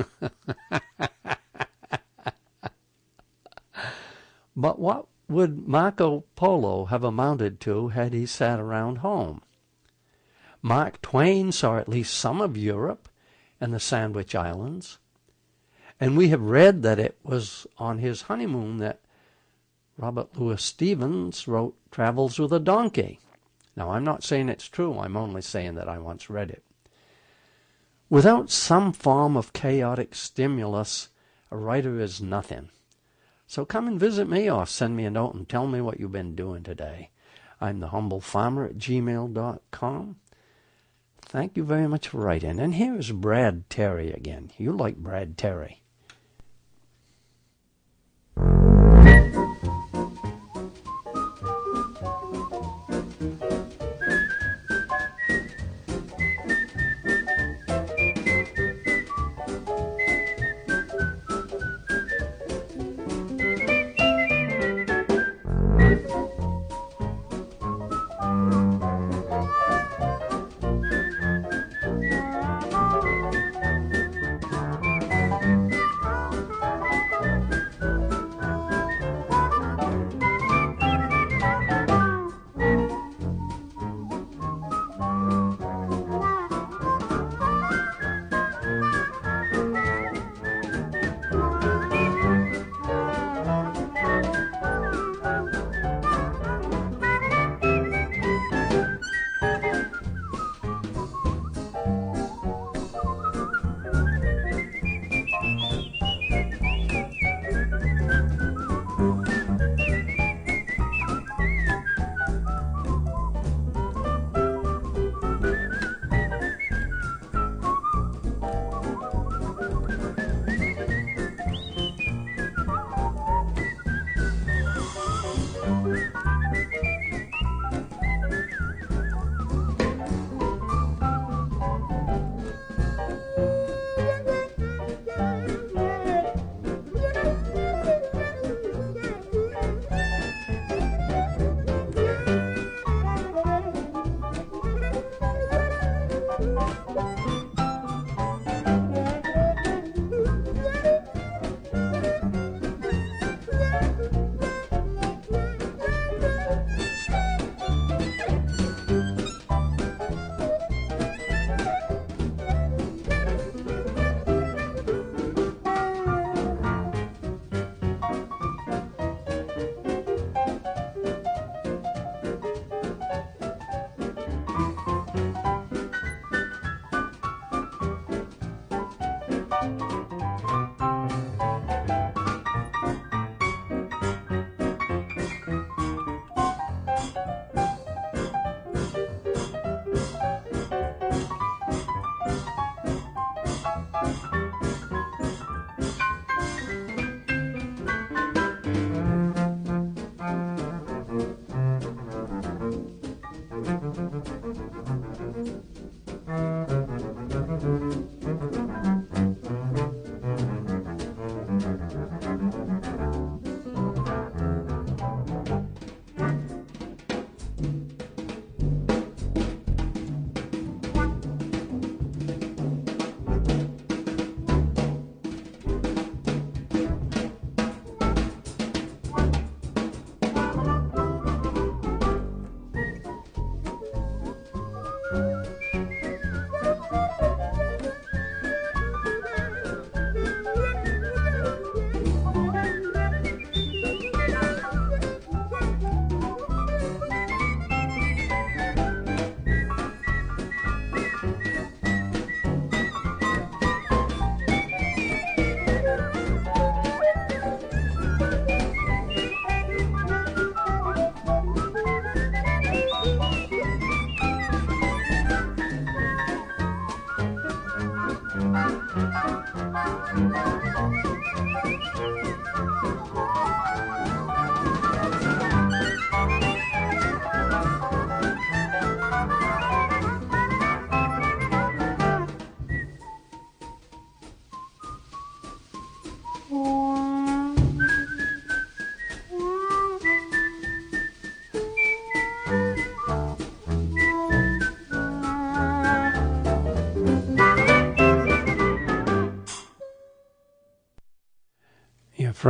but 4.56 4.78
what 4.78 5.06
would 5.28 5.68
Marco 5.68 6.24
Polo 6.34 6.86
have 6.86 7.04
amounted 7.04 7.60
to 7.60 7.88
had 7.88 8.14
he 8.14 8.24
sat 8.24 8.58
around 8.58 8.96
home? 8.98 9.42
Mark 10.62 11.02
Twain 11.02 11.52
saw 11.52 11.76
at 11.76 11.90
least 11.90 12.14
some 12.14 12.40
of 12.40 12.56
Europe 12.56 13.10
and 13.60 13.74
the 13.74 13.80
Sandwich 13.80 14.34
Islands, 14.34 14.98
and 16.00 16.16
we 16.16 16.28
have 16.28 16.40
read 16.40 16.82
that 16.82 16.98
it 16.98 17.18
was 17.22 17.66
on 17.76 17.98
his 17.98 18.22
honeymoon 18.22 18.78
that 18.78 19.01
Robert 19.98 20.36
Louis 20.38 20.62
Stevenson 20.62 21.52
wrote 21.52 21.76
Travels 21.90 22.38
with 22.38 22.52
a 22.52 22.60
Donkey. 22.60 23.20
Now, 23.76 23.90
I'm 23.90 24.04
not 24.04 24.24
saying 24.24 24.48
it's 24.48 24.68
true, 24.68 24.98
I'm 24.98 25.16
only 25.16 25.42
saying 25.42 25.74
that 25.74 25.88
I 25.88 25.98
once 25.98 26.28
read 26.28 26.50
it. 26.50 26.64
Without 28.10 28.50
some 28.50 28.92
form 28.92 29.36
of 29.36 29.52
chaotic 29.52 30.14
stimulus, 30.14 31.08
a 31.50 31.56
writer 31.56 31.98
is 31.98 32.20
nothing. 32.20 32.68
So 33.46 33.64
come 33.64 33.86
and 33.86 34.00
visit 34.00 34.28
me 34.28 34.50
or 34.50 34.66
send 34.66 34.96
me 34.96 35.04
a 35.04 35.10
note 35.10 35.34
and 35.34 35.48
tell 35.48 35.66
me 35.66 35.80
what 35.80 36.00
you've 36.00 36.12
been 36.12 36.34
doing 36.34 36.62
today. 36.62 37.10
I'm 37.60 37.80
the 37.80 37.88
humble 37.88 38.20
farmer 38.20 38.64
at 38.64 38.76
gmail.com. 38.76 40.16
Thank 41.20 41.56
you 41.56 41.64
very 41.64 41.86
much 41.86 42.08
for 42.08 42.18
writing. 42.18 42.58
And 42.58 42.74
here's 42.74 43.12
Brad 43.12 43.68
Terry 43.70 44.10
again. 44.10 44.50
You 44.58 44.72
like 44.72 44.96
Brad 44.96 45.38
Terry. 45.38 45.81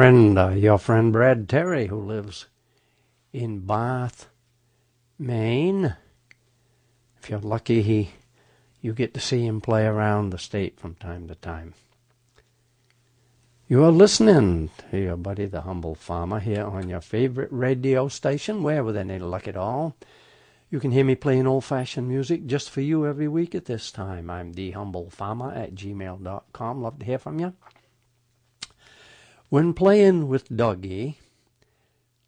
Friend, 0.03 0.37
uh, 0.37 0.49
your 0.49 0.79
friend 0.79 1.13
Brad 1.13 1.49
Terry, 1.49 1.87
who 1.87 2.01
lives 2.01 2.47
in 3.33 3.61
Bath, 3.61 4.29
Maine. 5.17 5.95
If 7.21 7.31
you're 7.31 7.39
lucky, 7.39 7.83
he, 7.83 8.11
you 8.81 8.95
get 8.95 9.15
to 9.15 9.21
see 9.21 9.47
him 9.47 9.61
play 9.61 9.87
around 9.87 10.31
the 10.31 10.39
state 10.39 10.81
from 10.81 10.97
time 10.97 11.29
to 11.29 11.37
time. 11.37 11.75
You 13.69 13.85
are 13.85 13.93
listening 13.93 14.71
to 14.91 14.99
your 14.99 15.17
buddy, 15.17 15.47
the 15.47 15.61
humble 15.61 15.95
farmer, 15.95 16.41
here 16.41 16.65
on 16.65 16.89
your 16.89 17.01
favorite 17.01 17.53
radio 17.53 18.09
station, 18.09 18.65
where 18.65 18.83
with 18.83 18.97
any 18.97 19.21
luck 19.21 19.47
at 19.47 19.57
all. 19.57 19.95
You 20.69 20.81
can 20.81 20.91
hear 20.91 21.05
me 21.05 21.15
playing 21.15 21.47
old 21.47 21.65
fashioned 21.65 22.09
music 22.09 22.47
just 22.47 22.71
for 22.71 22.81
you 22.81 23.07
every 23.07 23.29
week 23.29 23.55
at 23.55 23.67
this 23.67 23.93
time. 23.93 24.31
I'm 24.31 24.55
the 24.55 24.73
humble 24.73 25.11
farmer 25.11 25.53
at 25.53 25.77
gmail.com. 25.77 26.83
Love 26.83 26.99
to 26.99 27.07
hear 27.07 27.21
from 27.21 27.39
you. 27.39 27.53
When 29.53 29.75
playing 29.75 30.29
with 30.29 30.49
Doggy, 30.49 31.19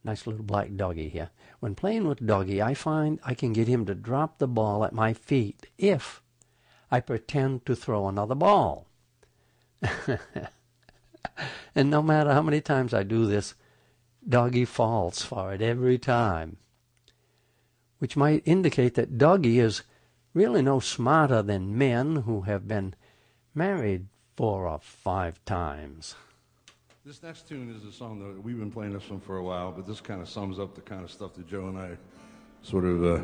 nice 0.05 0.27
little 0.27 0.43
black 0.43 0.77
doggy 0.77 1.09
here. 1.09 1.31
When 1.59 1.75
playing 1.75 2.07
with 2.07 2.27
Doggy, 2.27 2.61
I 2.61 2.75
find 2.75 3.19
I 3.25 3.33
can 3.33 3.55
get 3.55 3.67
him 3.67 3.87
to 3.87 3.95
drop 3.95 4.37
the 4.37 4.47
ball 4.47 4.85
at 4.85 4.93
my 4.93 5.15
feet 5.15 5.67
if 5.79 6.21
I 6.91 7.01
pretend 7.01 7.65
to 7.65 7.75
throw 7.75 8.09
another 8.09 8.35
ball. 8.35 8.89
and 11.75 11.89
no 11.89 12.03
matter 12.03 12.31
how 12.31 12.43
many 12.43 12.61
times 12.61 12.93
I 12.93 13.05
do 13.05 13.25
this, 13.25 13.55
Doggy 14.29 14.67
falls 14.67 15.23
for 15.23 15.55
it 15.55 15.63
every 15.63 15.97
time. 15.97 16.59
Which 18.01 18.19
might 18.19 18.43
indicate 18.45 18.97
that 18.97 19.17
Doggy 19.17 19.61
is 19.61 19.83
really 20.35 20.61
no 20.61 20.79
smarter 20.79 21.41
than 21.41 21.79
men 21.79 22.17
who 22.17 22.43
have 22.43 22.69
been 22.69 22.95
married 23.55 24.09
four 24.37 24.69
or 24.69 24.79
five 24.79 25.43
times. 25.47 26.17
This 27.07 27.23
next 27.23 27.47
tune 27.47 27.69
is 27.69 27.85
a 27.85 27.93
song 27.93 28.19
that 28.21 28.43
we've 28.43 28.59
been 28.59 28.71
playing 28.71 28.95
this 28.95 29.11
one 29.11 29.21
for 29.21 29.37
a 29.37 29.43
while, 29.43 29.71
but 29.71 29.87
this 29.87 30.01
kind 30.01 30.23
of 30.23 30.29
sums 30.29 30.59
up 30.59 30.75
the 30.75 30.81
kind 30.81 31.05
of 31.05 31.11
stuff 31.11 31.35
that 31.35 31.47
Joe 31.47 31.67
and 31.67 31.79
I 31.79 31.99
sort 32.63 32.87
of 32.87 33.05
uh, 33.05 33.21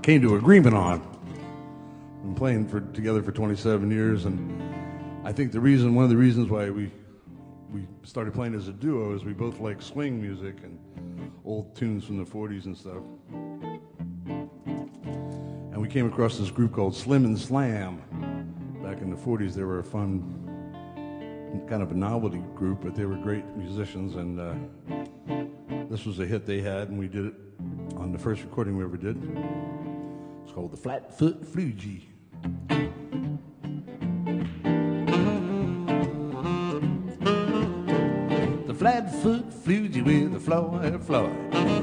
came 0.00 0.22
to 0.22 0.36
agreement 0.36 0.76
on. 0.76 1.00
Been 2.22 2.36
playing 2.36 2.68
for 2.68 2.82
together 2.94 3.20
for 3.20 3.32
27 3.32 3.90
years, 3.90 4.26
and 4.26 4.62
I 5.26 5.32
think 5.32 5.50
the 5.50 5.58
reason, 5.58 5.92
one 5.96 6.04
of 6.04 6.10
the 6.10 6.16
reasons 6.16 6.48
why 6.48 6.70
we 6.70 6.88
we 7.72 7.84
started 8.04 8.32
playing 8.32 8.54
as 8.54 8.68
a 8.68 8.72
duo 8.72 9.16
is 9.16 9.24
we 9.24 9.32
both 9.32 9.58
like 9.58 9.82
swing 9.82 10.22
music 10.22 10.58
and 10.62 10.78
old 11.44 11.74
tunes 11.74 12.04
from 12.04 12.16
the 12.16 12.30
40s 12.30 12.66
and 12.66 12.76
stuff. 12.76 13.02
And 15.72 15.82
we 15.82 15.88
came 15.88 16.06
across 16.06 16.38
this 16.38 16.52
group 16.52 16.72
called 16.72 16.94
Slim 16.94 17.24
and 17.24 17.36
Slam 17.36 18.00
back 18.84 19.02
in 19.02 19.10
the 19.10 19.16
40s. 19.16 19.54
They 19.54 19.64
were 19.64 19.80
a 19.80 19.84
fun 19.84 20.35
kind 21.68 21.82
of 21.82 21.90
a 21.90 21.94
novelty 21.94 22.42
group, 22.54 22.80
but 22.82 22.94
they 22.94 23.04
were 23.04 23.16
great 23.16 23.44
musicians, 23.56 24.16
and 24.16 24.40
uh, 24.40 24.54
this 25.88 26.04
was 26.04 26.18
a 26.20 26.26
hit 26.26 26.46
they 26.46 26.60
had, 26.60 26.88
and 26.88 26.98
we 26.98 27.08
did 27.08 27.26
it 27.26 27.34
on 27.96 28.12
the 28.12 28.18
first 28.18 28.42
recording 28.42 28.76
we 28.76 28.84
ever 28.84 28.96
did. 28.96 29.16
It's 30.42 30.52
called 30.52 30.72
the 30.72 30.76
Flatfoot 30.76 31.44
Floogie. 31.44 32.02
The 38.66 38.74
Flatfoot 38.74 39.50
Floogie 39.50 40.04
with 40.04 40.32
the 40.32 40.40
floor 40.40 40.98
floor. 41.00 41.30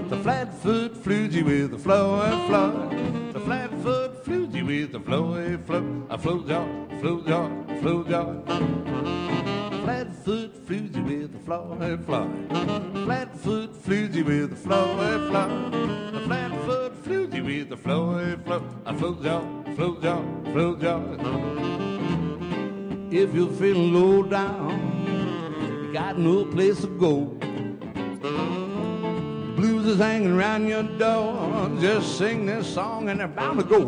The 0.10 0.18
Flatfoot 0.18 1.04
Floogie 1.04 1.44
with 1.44 1.72
the 1.72 1.80
floor 1.80 2.30
floor. 2.48 2.90
The 3.34 3.40
Flatfoot 3.40 4.26
Floogie 4.26 4.66
with 4.66 4.92
the 4.92 5.00
floor 5.00 5.58
floor. 5.66 5.84
A 6.10 6.18
flow 6.18 6.44
jar, 6.44 6.68
flow 7.00 7.22
jar, 7.22 7.50
flow 7.82 8.04
jar. 8.04 9.23
With 11.80 12.00
a 12.00 12.04
floor 12.04 12.04
floor. 12.04 13.68
Floozy 13.84 14.24
with 14.24 14.54
a 14.54 14.56
floor 14.56 14.96
floor. 15.30 15.50
A 16.14 16.20
flatfoot 16.26 17.04
floozy 17.04 17.44
with 17.44 17.72
a 17.72 17.78
floor 17.78 18.38
floor. 18.46 18.62
A 18.86 18.94
float 18.94 19.24
jar, 19.24 19.44
float 19.76 20.02
jar, 20.02 20.24
float 20.52 20.82
jar. 20.82 21.02
If 23.12 23.34
you're 23.34 23.52
feeling 23.52 23.94
low 23.94 24.24
down, 24.24 25.06
you 25.86 25.94
got 25.94 26.18
no 26.18 26.46
place 26.46 26.82
to 26.82 26.88
go. 26.88 27.38
Blues 29.56 29.86
is 29.88 30.00
hanging 30.00 30.34
around 30.34 30.68
your 30.68 30.84
door. 30.84 31.70
Just 31.80 32.18
sing 32.18 32.46
this 32.46 32.72
song 32.74 33.10
and 33.10 33.20
they're 33.20 33.28
bound 33.28 33.60
to 33.60 33.66
go. 33.66 33.88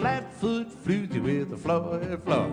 Flatfoot 0.00 0.68
floozy 0.84 1.22
with 1.22 1.52
a 1.52 1.56
floor 1.56 2.00
floor. 2.24 2.50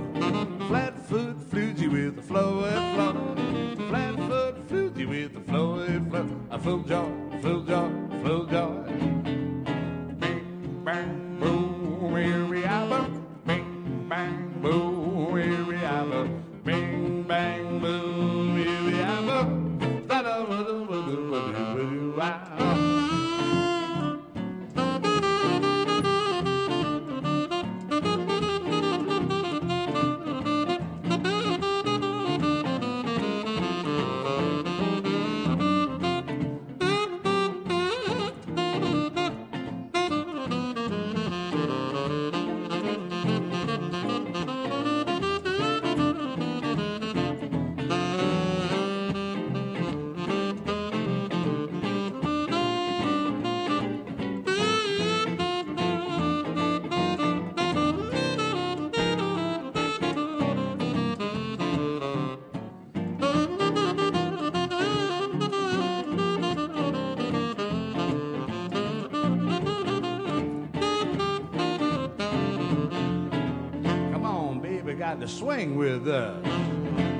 To 75.23 75.29
swing 75.29 75.77
with 75.77 76.09
us. 76.09 76.43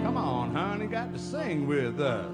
Come 0.04 0.18
on, 0.18 0.54
honey, 0.54 0.88
got 0.88 1.14
to 1.14 1.20
sing 1.20 1.66
with 1.66 2.02
us. 2.02 2.33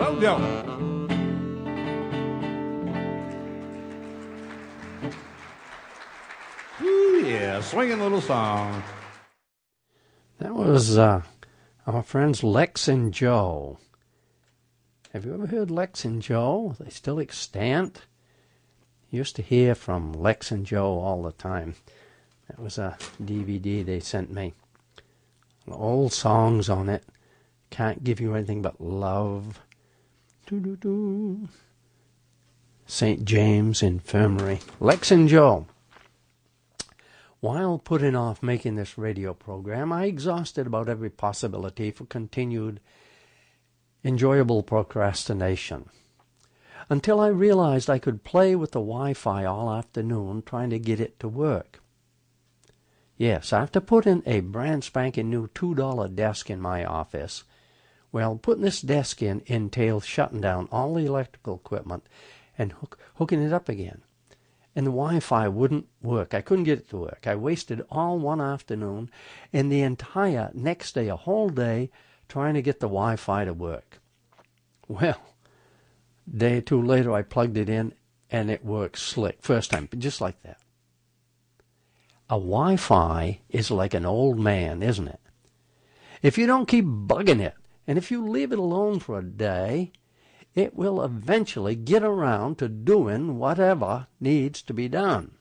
Jar. 0.00 0.40
Ooh, 6.82 7.22
yeah, 7.24 7.60
swinging 7.60 8.00
little 8.00 8.20
song. 8.20 8.82
That 10.38 10.54
was 10.54 10.96
uh, 10.96 11.22
our 11.86 12.02
friends 12.02 12.42
Lex 12.42 12.88
and 12.88 13.12
Joe. 13.12 13.78
Have 15.12 15.26
you 15.26 15.34
ever 15.34 15.46
heard 15.46 15.70
Lex 15.70 16.04
and 16.04 16.22
Joe? 16.22 16.76
Are 16.78 16.84
they 16.84 16.90
still 16.90 17.20
extant? 17.20 18.02
Used 19.10 19.36
to 19.36 19.42
hear 19.42 19.74
from 19.74 20.12
Lex 20.12 20.50
and 20.50 20.64
Joe 20.64 20.98
all 20.98 21.22
the 21.22 21.32
time. 21.32 21.74
That 22.48 22.58
was 22.58 22.78
a 22.78 22.96
DVD 23.22 23.84
they 23.84 24.00
sent 24.00 24.32
me. 24.32 24.54
Old 25.68 26.12
songs 26.12 26.70
on 26.70 26.88
it. 26.88 27.04
Can't 27.70 28.02
give 28.02 28.20
you 28.20 28.34
anything 28.34 28.62
but 28.62 28.80
love. 28.80 29.60
St. 32.86 33.24
James 33.24 33.82
Infirmary. 33.84 34.58
Lex 34.80 35.12
and. 35.12 35.66
While 37.38 37.78
putting 37.78 38.16
off 38.16 38.42
making 38.42 38.74
this 38.74 38.98
radio 38.98 39.32
program, 39.32 39.92
I 39.92 40.06
exhausted 40.06 40.66
about 40.66 40.88
every 40.88 41.08
possibility 41.08 41.92
for 41.92 42.04
continued 42.04 42.80
enjoyable 44.02 44.64
procrastination. 44.64 45.88
Until 46.88 47.20
I 47.20 47.28
realized 47.28 47.88
I 47.88 48.00
could 48.00 48.24
play 48.24 48.56
with 48.56 48.72
the 48.72 48.80
Wi 48.80 49.14
Fi 49.14 49.44
all 49.44 49.72
afternoon 49.72 50.42
trying 50.44 50.70
to 50.70 50.80
get 50.80 50.98
it 50.98 51.20
to 51.20 51.28
work. 51.28 51.80
Yes, 53.16 53.52
after 53.52 53.78
putting 53.80 54.22
in 54.26 54.32
a 54.32 54.40
brand 54.40 54.82
spanking 54.82 55.30
new 55.30 55.46
$2 55.46 56.14
desk 56.16 56.50
in 56.50 56.60
my 56.60 56.84
office, 56.84 57.44
well, 58.12 58.36
putting 58.36 58.64
this 58.64 58.80
desk 58.80 59.22
in 59.22 59.42
entails 59.46 60.04
shutting 60.04 60.40
down 60.40 60.68
all 60.72 60.94
the 60.94 61.06
electrical 61.06 61.56
equipment 61.56 62.04
and 62.58 62.72
hook, 62.72 62.98
hooking 63.14 63.42
it 63.42 63.52
up 63.52 63.68
again. 63.68 64.02
And 64.74 64.86
the 64.86 64.90
Wi 64.90 65.20
Fi 65.20 65.48
wouldn't 65.48 65.88
work. 66.00 66.32
I 66.34 66.42
couldn't 66.42 66.64
get 66.64 66.78
it 66.78 66.90
to 66.90 66.96
work. 66.96 67.26
I 67.26 67.34
wasted 67.34 67.82
all 67.90 68.18
one 68.18 68.40
afternoon 68.40 69.10
and 69.52 69.70
the 69.70 69.82
entire 69.82 70.50
next 70.54 70.94
day, 70.94 71.08
a 71.08 71.16
whole 71.16 71.48
day, 71.48 71.90
trying 72.28 72.54
to 72.54 72.62
get 72.62 72.80
the 72.80 72.86
Wi 72.86 73.16
Fi 73.16 73.44
to 73.44 73.52
work. 73.52 74.00
Well, 74.86 75.20
day 76.32 76.58
or 76.58 76.60
two 76.60 76.82
later, 76.82 77.12
I 77.12 77.22
plugged 77.22 77.56
it 77.56 77.68
in 77.68 77.94
and 78.30 78.50
it 78.50 78.64
worked 78.64 78.98
slick. 78.98 79.38
First 79.40 79.70
time, 79.70 79.88
just 79.98 80.20
like 80.20 80.40
that. 80.42 80.58
A 82.28 82.34
Wi 82.34 82.76
Fi 82.76 83.40
is 83.48 83.72
like 83.72 83.94
an 83.94 84.06
old 84.06 84.38
man, 84.38 84.82
isn't 84.82 85.08
it? 85.08 85.20
If 86.22 86.38
you 86.38 86.46
don't 86.46 86.68
keep 86.68 86.84
bugging 86.84 87.40
it, 87.40 87.54
and 87.90 87.98
if 87.98 88.08
you 88.08 88.24
leave 88.24 88.52
it 88.52 88.58
alone 88.60 89.00
for 89.00 89.18
a 89.18 89.24
day, 89.24 89.90
it 90.54 90.76
will 90.76 91.02
eventually 91.02 91.74
get 91.74 92.04
around 92.04 92.56
to 92.56 92.68
doing 92.68 93.36
whatever 93.36 94.06
needs 94.20 94.62
to 94.62 94.72
be 94.72 94.86
done. 94.86 95.32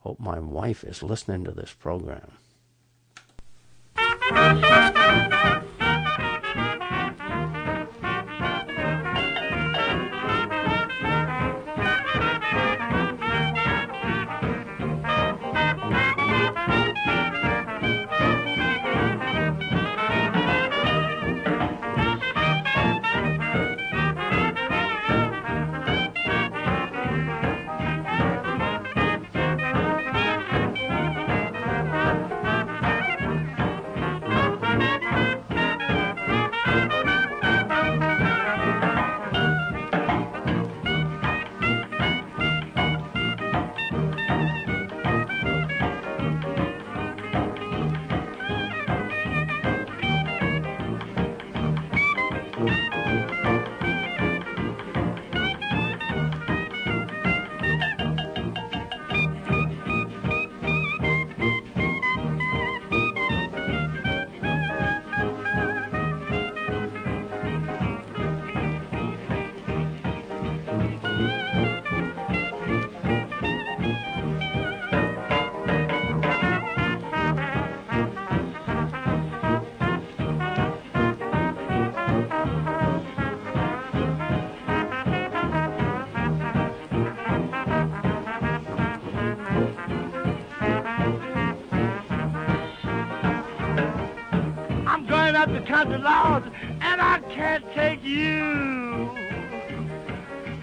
Hope 0.00 0.20
my 0.20 0.38
wife 0.38 0.84
is 0.84 1.02
listening 1.02 1.42
to 1.44 1.52
this 1.52 1.72
program. 1.72 2.32
Country, 95.70 95.98
Lord, 95.98 96.42
and 96.80 97.00
I 97.00 97.20
can't 97.30 97.64
take 97.74 98.02
you. 98.02 99.08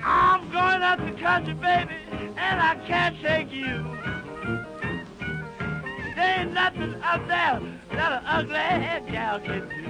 I'm 0.04 0.52
going 0.52 0.82
up 0.84 1.00
the 1.00 1.14
country, 1.18 1.54
baby, 1.54 1.96
and 2.36 2.60
I 2.60 2.76
can't 2.86 3.16
take 3.22 3.50
you. 3.50 3.86
There 6.14 6.40
ain't 6.40 6.52
nothing 6.52 6.96
up 7.02 7.26
there 7.26 7.62
that 7.92 8.12
an 8.12 8.24
ugly 8.26 8.56
head 8.58 9.08
gal 9.08 9.40
can 9.40 9.70
do. 9.70 9.86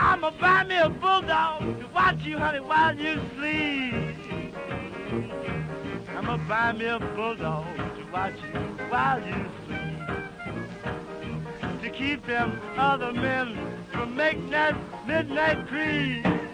I'ma 0.00 0.30
buy 0.40 0.64
me 0.64 0.78
a 0.78 0.88
bulldog 0.88 1.60
to 1.78 1.86
watch 1.94 2.18
you, 2.24 2.38
honey, 2.38 2.58
while 2.58 2.96
you 2.96 3.20
sleep. 3.36 4.16
I'ma 6.08 6.36
buy 6.48 6.72
me 6.72 6.86
a 6.86 6.98
bulldog 6.98 7.76
to 7.76 8.04
watch 8.12 8.34
you 8.52 8.60
while 8.90 9.20
you 9.20 9.46
sleep 9.64 9.67
keep 11.98 12.24
them 12.26 12.60
other 12.76 13.12
men 13.12 13.58
from 13.92 14.14
making 14.14 14.50
that 14.50 14.76
midnight 15.06 15.66
creed. 15.66 16.47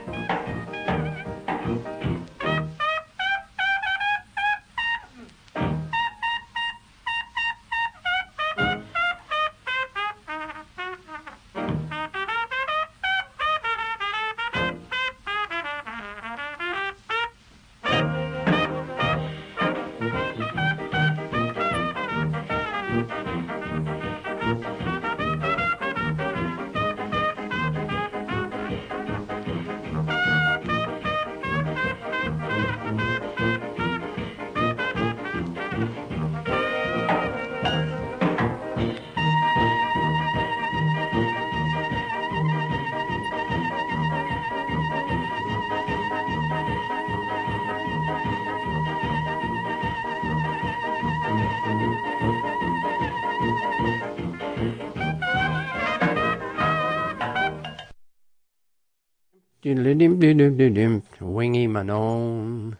Wingy 61.20 61.66
Manone. 61.66 62.77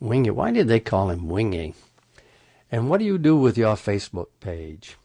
Wingy. 0.00 0.30
Why 0.30 0.50
did 0.52 0.68
they 0.68 0.80
call 0.80 1.10
him 1.10 1.28
Wingy? 1.28 1.74
And 2.70 2.90
what 2.90 2.98
do 2.98 3.04
you 3.04 3.18
do 3.18 3.36
with 3.36 3.56
your 3.56 3.76
Facebook 3.76 4.28
page? 4.40 4.96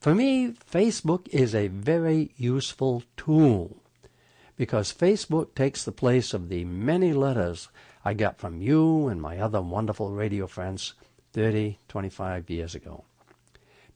For 0.00 0.14
me, 0.14 0.52
Facebook 0.52 1.28
is 1.28 1.54
a 1.54 1.68
very 1.68 2.32
useful 2.36 3.02
tool 3.16 3.76
because 4.56 4.92
Facebook 4.92 5.54
takes 5.54 5.84
the 5.84 5.92
place 5.92 6.32
of 6.32 6.48
the 6.48 6.64
many 6.64 7.12
letters 7.12 7.68
I 8.04 8.14
got 8.14 8.38
from 8.38 8.60
you 8.60 9.08
and 9.08 9.20
my 9.20 9.38
other 9.38 9.60
wonderful 9.60 10.12
radio 10.12 10.46
friends 10.46 10.94
30, 11.32 11.78
25 11.88 12.48
years 12.50 12.74
ago. 12.74 13.04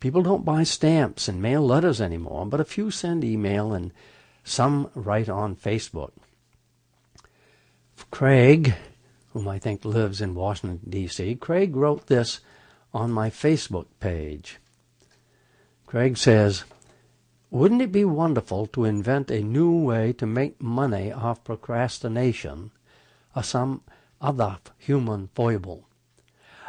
People 0.01 0.22
don't 0.22 0.45
buy 0.45 0.64
stamps 0.64 1.28
and 1.28 1.40
mail 1.40 1.62
letters 1.62 2.01
anymore, 2.01 2.45
but 2.47 2.61
a 2.61 2.64
few 2.64 2.90
send 2.90 3.22
email 3.22 3.72
and 3.72 3.93
some 4.45 4.90
write 4.95 5.28
on 5.28 5.57
Facebook. 5.57 6.12
Craig, 8.11 8.74
whom 9.32 9.49
I 9.49 9.59
think 9.59 9.84
lives 9.84 10.20
in 10.20 10.34
Washington, 10.34 10.80
D.C., 10.88 11.36
Craig 11.36 11.74
wrote 11.76 12.07
this 12.07 12.40
on 12.93 13.11
my 13.11 13.30
Facebook 13.30 13.86
page. 14.01 14.59
Craig 15.86 16.16
says, 16.16 16.64
Wouldn't 17.51 17.82
it 17.82 17.93
be 17.93 18.05
wonderful 18.05 18.66
to 18.68 18.84
invent 18.84 19.30
a 19.30 19.43
new 19.43 19.70
way 19.70 20.12
to 20.14 20.26
make 20.26 20.61
money 20.61 21.12
off 21.12 21.45
procrastination 21.45 22.70
or 23.34 23.43
some 23.43 23.82
other 24.20 24.59
human 24.78 25.28
foible? 25.34 25.86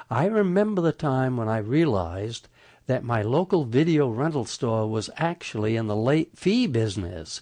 I 0.10 0.26
remember 0.26 0.82
the 0.82 0.92
time 0.92 1.38
when 1.38 1.50
I 1.50 1.58
realized 1.58 2.48
that 2.88 3.04
my 3.04 3.22
local 3.22 3.66
video 3.66 4.10
rental 4.10 4.46
store 4.46 4.90
was 4.90 5.10
actually 5.18 5.76
in 5.76 5.88
the 5.88 5.96
late 5.96 6.38
fee 6.38 6.68
business, 6.68 7.42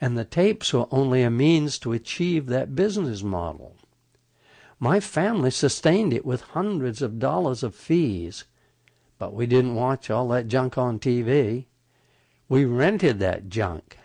and 0.00 0.16
the 0.16 0.24
tapes 0.24 0.72
were 0.72 0.86
only 0.90 1.22
a 1.22 1.30
means 1.30 1.78
to 1.78 1.92
achieve 1.92 2.46
that 2.46 2.74
business 2.74 3.22
model. 3.22 3.76
My 4.78 4.98
family 4.98 5.50
sustained 5.50 6.14
it 6.14 6.24
with 6.24 6.40
hundreds 6.40 7.02
of 7.02 7.18
dollars 7.18 7.62
of 7.62 7.74
fees, 7.74 8.44
but 9.18 9.34
we 9.34 9.46
didn't 9.46 9.74
watch 9.74 10.08
all 10.08 10.28
that 10.28 10.48
junk 10.48 10.78
on 10.78 10.98
TV. 10.98 11.66
We 12.48 12.64
rented 12.64 13.18
that 13.18 13.50
junk. 13.50 13.98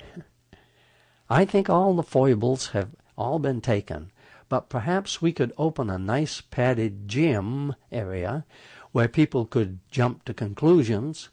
I 1.30 1.46
think 1.46 1.70
all 1.70 1.96
the 1.96 2.04
foibles 2.04 2.68
have 2.68 2.90
all 3.18 3.40
been 3.40 3.62
taken, 3.62 4.12
but 4.50 4.70
perhaps 4.70 5.22
we 5.22 5.32
could 5.32 5.54
open 5.58 5.90
a 5.90 5.98
nice 5.98 6.42
padded 6.42 7.08
gym 7.08 7.74
area 7.92 8.46
where 8.92 9.08
people 9.08 9.46
could 9.46 9.80
jump 9.90 10.26
to 10.26 10.34
conclusions. 10.34 11.30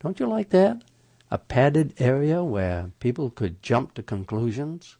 Don't 0.00 0.18
you 0.18 0.26
like 0.26 0.48
that? 0.50 0.82
A 1.30 1.38
padded 1.38 1.94
area 1.98 2.44
where 2.44 2.92
people 3.00 3.30
could 3.30 3.62
jump 3.62 3.94
to 3.94 4.02
conclusions? 4.02 4.96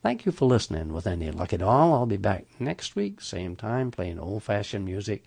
Thank 0.00 0.24
you 0.24 0.32
for 0.32 0.46
listening. 0.46 0.92
With 0.92 1.08
any 1.08 1.30
luck 1.30 1.52
at 1.52 1.60
all, 1.60 1.92
I'll 1.92 2.06
be 2.06 2.16
back 2.16 2.46
next 2.60 2.94
week, 2.94 3.20
same 3.20 3.56
time, 3.56 3.90
playing 3.90 4.20
old 4.20 4.44
fashioned 4.44 4.84
music 4.84 5.24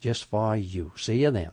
just 0.00 0.26
for 0.26 0.54
you. 0.54 0.92
See 0.96 1.22
you 1.22 1.30
then. 1.30 1.52